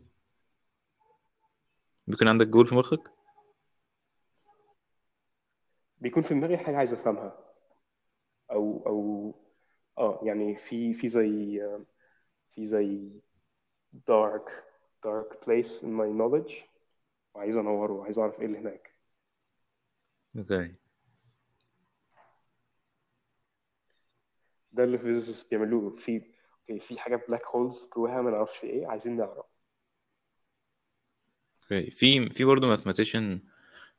بيكون 2.08 2.28
عندك 2.28 2.48
جول 2.48 2.68
في 2.68 2.76
مخك؟ 2.76 3.12
بيكون 5.98 6.24
في 6.24 6.34
دماغي 6.34 6.58
حاجة 6.58 6.78
عايز 6.78 6.94
أفهمها. 6.94 7.38
أو 8.52 8.84
أو 8.88 9.34
آه 9.98 10.20
يعني 10.24 10.56
في 10.56 10.94
في 10.94 11.08
زي 11.08 11.62
في 12.50 12.66
زي 12.66 13.10
dark 13.96 14.50
dark 15.08 15.34
place 15.46 15.82
in 15.82 15.88
my 16.00 16.10
knowledge. 16.20 16.54
وعايز 17.34 17.56
أنوره 17.56 17.94
وعايز 17.94 18.20
أعرف 18.20 18.40
إيه 18.40 18.46
اللي 18.46 18.58
هناك. 18.58 18.96
okay. 20.38 20.76
ده 24.72 24.84
اللي 24.84 24.96
ال 24.96 25.01
physicists 25.01 25.50
بيعملوه. 25.50 25.90
في 25.90 26.22
في 26.80 27.00
حاجة 27.00 27.16
black 27.16 27.46
holes 27.46 27.90
جواها 27.96 28.22
ما 28.22 28.32
نعرفش 28.32 28.64
إيه 28.64 28.88
عايزين 28.88 29.18
نعرف. 29.18 29.46
في 31.68 32.30
في 32.30 32.44
برضه 32.44 32.68
mathematician 32.68 33.42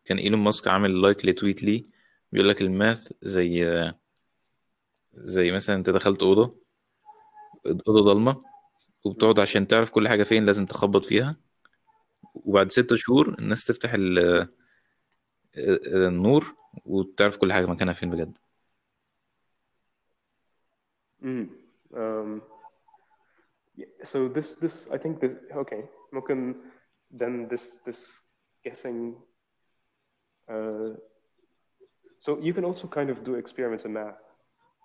كان 0.05 0.19
إيلون 0.19 0.41
ماسك 0.41 0.69
عامل 0.69 1.03
لايك 1.03 1.25
لتويت 1.25 1.63
ليه. 1.63 1.85
بيقول 2.33 2.49
لك 2.49 2.63
ال 2.63 2.73
math 2.73 3.13
زي 3.23 3.93
زي 5.13 5.53
مثلا 5.53 5.77
أنت 5.77 5.91
دخلت 5.91 6.23
أوضة 6.23 6.57
أوضة 7.67 8.13
ضلمة 8.13 8.43
وبتقعد 9.05 9.41
عشان 9.41 9.67
تعرف 9.67 9.91
كل 9.91 10.09
حاجة 10.09 10.23
فين 10.23 10.47
لازم 10.47 10.67
تخبط 10.67 11.05
فيها. 11.05 11.37
وبعد 12.35 12.73
ست 12.73 12.95
شهور 12.95 13.39
الناس 13.39 13.65
تفتح 13.65 13.93
ال- 13.95 14.49
النور 15.57 16.55
وتعرف 16.87 17.37
كل 17.37 17.53
حاجة 17.53 17.67
مكانها 17.67 17.93
فين 17.95 18.11
بجد. 18.11 18.39
امم 21.23 21.51
um, 21.93 22.41
so 24.05 24.19
this 24.37 24.55
this 24.63 24.91
I 24.91 24.99
think 24.99 25.21
this 25.21 25.53
okay. 25.53 25.85
ممكن 26.13 26.55
then 27.17 27.49
this 27.49 27.65
this 27.87 28.01
guessing 28.65 29.15
uh, 30.53 30.93
so 32.19 32.39
you 32.41 32.53
can 32.53 32.65
also 32.65 32.87
kind 32.89 33.11
of 33.11 33.23
do 33.25 33.35
experiments 33.43 33.85
in 33.85 33.93
math 33.93 34.21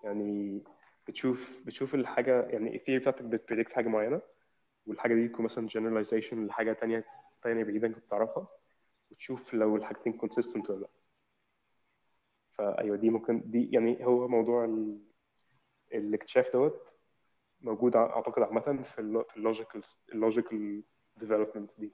يعني 0.03 0.63
بتشوف 1.07 1.61
بتشوف 1.65 1.95
الحاجة 1.95 2.41
يعني 2.41 2.75
ال 2.75 2.78
theory 2.78 2.99
بتاعتك 2.99 3.21
بت 3.21 3.33
predict 3.33 3.73
حاجة 3.73 3.87
معينة 3.87 4.21
والحاجة 4.85 5.13
دي 5.15 5.27
تكون 5.27 5.45
مثلا 5.45 5.69
generalization 5.69 6.33
لحاجة 6.33 6.73
تانية 6.73 7.05
تانية 7.43 7.63
بعيدة 7.63 7.87
كنت 7.87 8.09
تعرفها 8.09 8.47
وتشوف 9.11 9.53
لو 9.53 9.75
الحاجتين 9.75 10.19
consistent 10.19 10.69
ولا 10.69 10.79
لا. 10.79 10.89
فايوه 12.51 12.97
دي 12.97 13.09
ممكن 13.09 13.41
دي 13.45 13.69
يعني 13.71 14.05
هو 14.05 14.27
موضوع 14.27 14.65
ال... 14.65 14.99
الاكتشاف 15.93 16.53
دوت 16.53 16.89
موجود 17.61 17.95
ع- 17.95 18.15
أعتقد 18.15 18.41
عامة 18.41 18.83
في 18.83 19.01
ال 19.01 19.25
في 19.29 19.37
ال 19.37 19.43
logical 19.43 19.81
ال 20.13 20.22
logical 20.22 20.83
development 21.17 21.71
دي. 21.79 21.91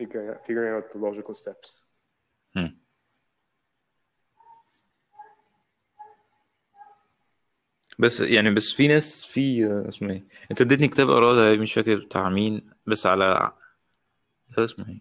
Figuring 0.00 0.28
out, 0.30 0.40
figuring 0.46 0.72
out 0.76 0.86
the 0.92 0.98
logical 0.98 1.34
steps. 1.34 1.84
مم. 2.56 2.76
بس 7.98 8.20
يعني 8.20 8.50
بس 8.54 8.72
في 8.72 8.88
ناس 8.88 9.24
في 9.24 9.66
آه، 9.66 9.88
اسمه 9.88 10.10
إيه؟ 10.10 10.24
أنت 10.50 10.60
اديتني 10.60 10.88
كتاب 10.88 11.10
أقراه 11.10 11.56
مش 11.56 11.74
فاكر 11.74 11.96
بتاع 11.96 12.28
مين 12.28 12.70
بس 12.86 13.06
على 13.06 13.50
ده 14.56 14.64
اسمه 14.64 14.88
إيه؟ 14.88 15.00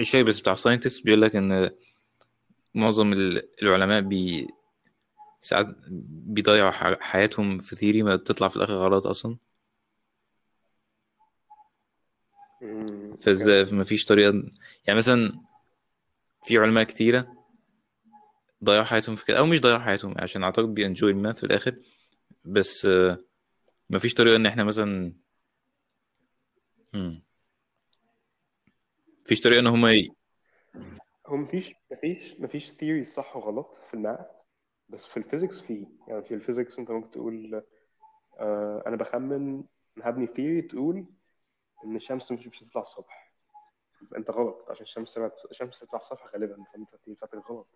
مش 0.00 0.10
فاكر 0.10 0.24
بس 0.28 0.40
بتاع 0.40 0.54
scientist 0.54 1.04
بيقول 1.04 1.22
لك 1.22 1.36
إن 1.36 1.70
معظم 2.74 3.12
ال- 3.12 3.48
العلماء 3.62 4.00
بي 4.00 4.48
ساعات 5.40 5.66
بيضيعوا 6.08 6.70
حياتهم 7.00 7.58
في 7.58 7.76
theory 7.76 8.02
ما 8.02 8.16
تطلع 8.16 8.48
في 8.48 8.56
الآخر 8.56 8.74
غلط 8.74 9.06
أصلا. 9.06 9.36
فازاي 13.22 13.64
ما 13.64 13.84
فيش 13.84 14.04
طريقة. 14.04 14.32
يعني 14.86 14.98
مثلا 14.98 15.32
في 16.42 16.58
علماء 16.58 16.84
كتيرة 16.84 17.34
ضيعوا 18.64 18.84
حياتهم 18.84 19.14
في 19.14 19.24
كده 19.24 19.38
أو 19.38 19.46
مش 19.46 19.60
ضيعوا 19.60 19.78
حياتهم 19.78 20.14
عشان 20.18 20.42
أعتقد 20.42 20.74
بي 20.74 20.84
enjoy 20.84 21.10
ال 21.10 21.15
math 21.15 21.36
في 21.36 21.46
الآخر. 21.46 21.76
بس 22.44 22.86
آه، 22.86 23.18
ما 23.90 23.98
فيش 23.98 24.14
طريقة 24.14 24.36
إن 24.36 24.46
إحنا 24.46 24.64
مثلا 24.64 25.12
مم. 26.94 27.22
طريقة 29.42 29.60
إن 29.60 29.66
هم 29.66 29.86
ي... 29.86 30.08
هو 31.26 31.36
مفيش 31.36 31.74
مفيش 31.92 32.40
مفيش 32.40 32.70
theory 32.70 33.04
صح 33.04 33.36
وغلط 33.36 33.76
في 33.88 33.94
ال 33.94 34.00
math 34.00 34.26
بس 34.88 35.06
في 35.06 35.16
ال 35.16 35.22
physics 35.22 35.60
في 35.60 35.86
يعني 36.08 36.22
في 36.22 36.34
ال 36.34 36.39
physics 36.39 36.78
أنت 36.78 36.90
ممكن 36.90 37.10
تقول 37.10 37.62
آه 38.40 38.82
أنا 38.86 38.96
بخمن 38.96 39.64
هبني 40.02 40.26
theory 40.26 40.62
تقول 40.62 41.06
إن 41.84 41.96
الشمس 41.96 42.32
مش 42.32 42.46
مش 42.46 42.62
هتطلع 42.62 42.80
الصبح. 42.82 43.32
أنت 44.16 44.30
غلط 44.30 44.66
عشان 44.70 44.82
الشمس 44.82 45.18
الشمس 45.50 45.78
تطلع 45.78 45.96
الصبح 45.96 46.26
غالبا 46.34 46.64
فأنت 46.72 46.94
ال 46.94 46.97
theory 46.97 47.16
بتاعتك 47.16 47.50
غلط. 47.50 47.66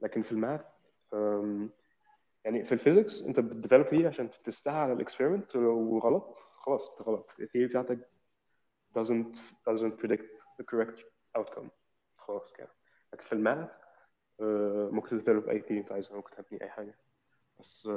لكن 0.00 0.22
في 0.22 0.32
ال 0.32 0.38
math 0.38 0.64
يعني 2.44 2.64
في 2.64 2.72
ال 2.72 2.78
physics 2.78 3.22
أنت 3.22 3.40
بت 3.40 3.50
develop 3.50 3.86
theory 3.86 4.06
عشان 4.06 4.30
ت 4.30 4.37
test 4.37 4.65
ها 4.65 4.72
على 4.72 4.92
ال 4.92 4.98
experiment 4.98 5.56
ولو 5.56 5.98
غلط 5.98 6.36
خلاص 6.36 6.90
أنت 6.90 7.02
غلط. 7.08 7.30
ال 7.40 7.44
theory 7.44 7.68
بتاعتك 7.68 8.08
doesn't 8.98 9.36
doesn't 9.70 9.92
predict 10.02 10.42
the 10.60 10.64
correct 10.72 11.00
outcome. 11.38 11.68
خلاص 12.18 12.52
كده. 12.52 12.68
لكن 13.12 13.22
في 13.24 13.32
ال 13.32 13.40
math 13.40 13.70
آه، 14.40 14.88
ممكن 14.92 15.08
ت 15.08 15.13
develop 15.13 15.48
أي 15.48 15.60
theory 15.60 15.80
أنت 15.80 15.92
عايزها 15.92 16.16
ممكن 16.16 16.30
تبني 16.36 16.62
أي 16.62 16.70
حاجة. 16.70 16.98
بس 17.58 17.88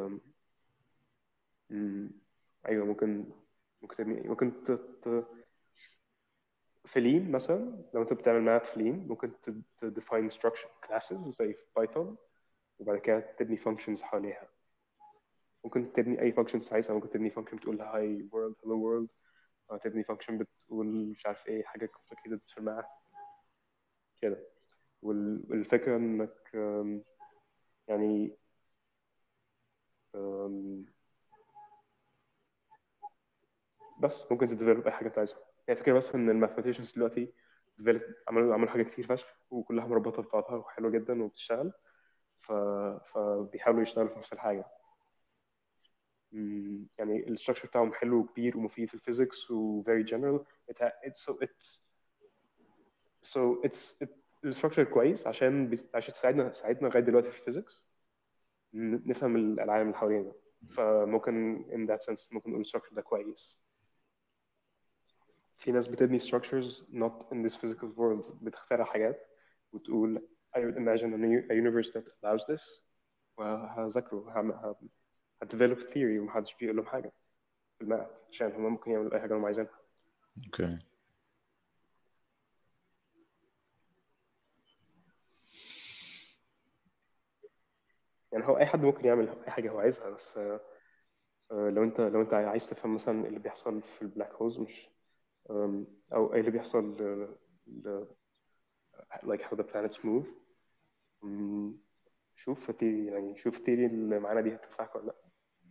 أيوه 2.67 2.85
ممكن 2.85 3.31
ممكن 3.81 4.27
ممكن 4.29 4.63
ت... 4.63 4.71
ت... 4.71 5.25
في 6.85 6.99
Lean 6.99 7.31
مثلا 7.31 7.83
لو 7.93 8.01
أنت 8.01 8.13
بتعمل 8.13 8.41
math 8.41 8.71
في 8.73 8.79
Lean 8.83 9.07
ممكن 9.07 9.31
ت 9.77 9.85
define 9.85 10.29
structure 10.29 10.87
classes 10.87 11.29
زي 11.29 11.53
في 11.53 11.63
Python 11.75 12.17
وبعد 12.79 12.97
كده 12.97 13.19
تبني 13.19 13.57
functions 13.57 14.01
حواليها. 14.01 14.49
ممكن 15.63 15.93
تبني 15.93 16.21
أي 16.21 16.33
functions 16.33 16.73
عايزها 16.73 16.95
ممكن 16.95 17.09
تبني 17.09 17.31
function 17.31 17.55
بتقول 17.55 17.77
hi 17.79 18.31
world 18.33 18.55
hello 18.63 18.75
world 18.85 19.07
أو 19.71 19.77
تبني 19.77 20.03
function 20.03 20.31
بتقول 20.31 20.85
مش 20.87 21.25
عارف 21.25 21.47
إيه 21.47 21.63
حاجة 21.63 21.85
complicated 21.95 22.39
في 22.53 22.57
ال 22.57 22.63
math 22.63 22.85
كده. 24.21 24.47
وال- 25.01 25.43
والفكرة 25.49 25.97
إنك 25.97 26.51
يعني 27.87 28.37
آم، 30.15 30.85
بس 33.99 34.31
ممكن 34.31 34.47
ت 34.47 34.52
develop 34.52 34.85
أي 34.85 34.91
حاجة 34.91 35.07
أنت 35.07 35.17
عايزها. 35.17 35.39
يعني 35.67 35.79
فكره 35.79 35.93
بس 35.93 36.15
إن 36.15 36.29
ال 36.29 36.33
mathematicians 36.33 36.93
دلوقتي 36.93 37.33
عملوا 38.27 38.53
عملوا 38.53 38.69
حاجات 38.69 38.87
كتير 38.87 39.05
فشخ 39.05 39.27
وكلها 39.49 39.87
مربوطه 39.87 40.21
ببعضها 40.21 40.55
وحلوة 40.55 40.91
جدا 40.91 41.23
وبتشتغل. 41.23 41.73
ف... 42.39 42.51
فبيحاولوا 43.05 43.81
يشتغلوا 43.81 44.09
في 44.09 44.17
نفس 44.17 44.33
الحاجة. 44.33 44.65
يعني 46.97 47.27
ال 47.27 47.31
structure 47.31 47.67
بتاعهم 47.67 47.93
حلو 47.93 48.19
وكبير 48.19 48.57
ومفيد 48.57 48.87
في 48.87 48.93
ال 48.93 49.00
physics 49.00 49.51
و 49.51 49.83
very 49.83 50.05
general. 50.09 50.39
It 50.71 50.77
ha- 50.79 51.09
it's 51.09 51.21
so 51.25 51.33
it's 51.41 51.79
so 53.21 53.67
it's 53.67 54.05
it, 54.05 54.09
ال 54.45 54.49
structure 54.49 54.83
كويس 54.83 55.27
عشان 55.27 55.69
بي... 55.69 55.77
عشان 55.93 56.13
تساعدنا 56.13 56.49
تساعدنا 56.49 56.87
لغاية 56.87 57.03
دلوقتي 57.03 57.31
في 57.31 57.39
ال 57.39 57.45
physics 57.45 57.85
نفهم 58.73 59.35
العالم 59.35 59.87
اللي 59.87 59.97
حوالينا. 59.97 60.31
فممكن 60.69 61.65
in 61.69 61.89
that 61.89 62.05
sense 62.05 62.33
ممكن 62.33 62.49
نقول 62.49 62.61
ال 62.61 62.64
structure 62.64 62.95
ده 62.95 63.01
كويس. 63.01 63.68
في 65.59 65.71
ناس 65.71 65.87
بتبني 65.87 66.19
structures 66.19 66.83
not 66.93 67.25
in 67.33 67.47
this 67.47 67.55
physical 67.55 67.87
world 67.97 68.33
بتخترع 68.43 68.85
حاجات 68.85 69.27
وتقول 69.73 70.27
I 70.57 70.59
would 70.59 70.77
imagine 70.77 71.13
a, 71.13 71.17
new, 71.17 71.51
a 71.51 71.53
universe 71.55 71.89
that 71.93 72.03
allows 72.23 72.45
this. 72.45 72.83
وهذاكره 73.37 74.39
هم- 74.39 74.51
ه- 74.51 74.75
ه 75.43 75.48
develop 75.48 75.79
theory 75.79 76.19
ومحدش 76.19 76.55
بيقول 76.55 76.75
لهم 76.77 76.85
حاجة 76.85 77.11
في 77.77 77.83
ال 77.83 77.88
math 77.88 78.07
عشان 78.29 78.51
هم 78.51 78.61
ممكن 78.71 78.91
يعملوا 78.91 79.15
أي 79.15 79.19
حاجة 79.21 79.37
هم 79.37 79.45
عايزينها. 79.45 79.79
okay 80.45 80.79
يعني 88.31 88.45
هو 88.47 88.57
أي 88.57 88.65
حد 88.65 88.81
ممكن 88.81 89.05
يعمل 89.05 89.29
أي 89.29 89.51
حاجة 89.51 89.71
هو 89.71 89.79
عايزها 89.79 90.09
بس 90.09 90.37
آه، 90.37 90.59
آه، 91.51 91.69
لو 91.69 91.83
أنت 91.83 92.01
لو 92.01 92.21
أنت 92.21 92.33
عايز 92.33 92.69
تفهم 92.69 92.95
مثلا 92.95 93.27
اللي 93.27 93.39
بيحصل 93.39 93.81
في 93.81 94.01
ال 94.01 94.06
black 94.06 94.31
holes 94.31 94.59
مش 94.59 94.89
آم، 95.49 95.87
أو 96.13 96.33
أي 96.33 96.39
اللي 96.39 96.51
بيحصل 96.51 97.01
ل- 97.01 97.35
ل- 97.67 98.05
like 99.23 99.41
how 99.41 99.55
the 99.55 99.63
planets 99.63 99.97
move. 100.03 100.27
مم، 101.21 101.77
شوف 102.35 102.69
ال 102.69 102.74
theory 102.74 103.05
يعني 103.05 103.37
شوف 103.37 103.57
ال 103.57 103.61
theory 103.61 103.85
اللي 103.85 104.19
معانا 104.19 104.41
دي 104.41 104.55
هتنفعك 104.55 104.95
ولا 104.95 105.05
لأ. 105.05 105.15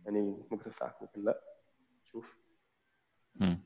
يعني 0.05 0.21
ممكن 0.21 0.59
تنفعك 0.59 1.01
ممكن 1.01 1.23
لأ. 1.23 1.41
شوف. 2.11 2.37
مم. 3.35 3.59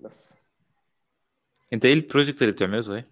بس. 0.00 0.36
أنت 1.72 1.84
إيه 1.84 1.92
البروجكت 1.92 2.42
اللي 2.42 2.52
بتعمله 2.52 2.80
صحيح؟ 2.80 3.04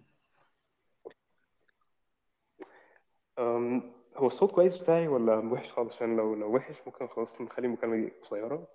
أم، 3.39 3.91
هو 4.17 4.27
الصوت 4.27 4.51
كويس 4.51 4.77
بتاعي 4.77 5.07
ولا 5.07 5.35
وحش 5.37 5.71
خالص؟ 5.71 5.95
عشان 5.95 6.17
لو 6.17 6.35
لو 6.35 6.55
وحش 6.55 6.75
ممكن 6.85 7.07
خلاص 7.07 7.41
نخلي 7.41 7.67
المكالمة 7.67 7.95
دي 7.95 8.13
قصيرة. 8.23 8.67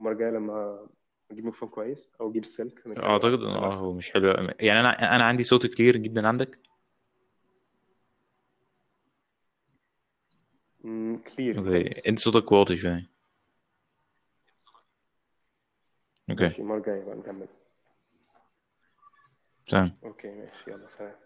المرة 0.00 0.12
الجاية 0.12 0.30
لما 0.30 0.86
أجيب 1.30 1.44
ميكروفون 1.44 1.68
كويس 1.68 2.10
أو 2.20 2.30
أجيب 2.30 2.42
السلك. 2.42 2.86
أعتقد 2.98 3.42
ان 3.42 3.50
آه 3.50 3.74
هو 3.74 3.92
مش 3.92 4.10
حلو. 4.10 4.28
يعني 4.60 4.80
أنا 4.80 5.16
أنا 5.16 5.24
عندي 5.24 5.42
صوت 5.44 5.66
clear 5.66 5.96
جدا 5.96 6.28
عندك؟ 6.28 6.58
clear 11.36 11.58
okay. 11.58 12.08
أنت 12.08 12.18
صوتك 12.18 12.52
واطي 12.52 12.76
شوية. 12.76 13.10
okay. 16.30 16.44
ماشي 16.44 16.62
المرة 16.62 16.78
الجاية 16.78 17.04
بقى 17.04 17.16
نكمل. 17.16 17.48
تمام 19.66 19.92
okay 20.04 20.30
ماشي 20.30 20.70
يلا 20.70 20.86
سلام. 20.86 21.23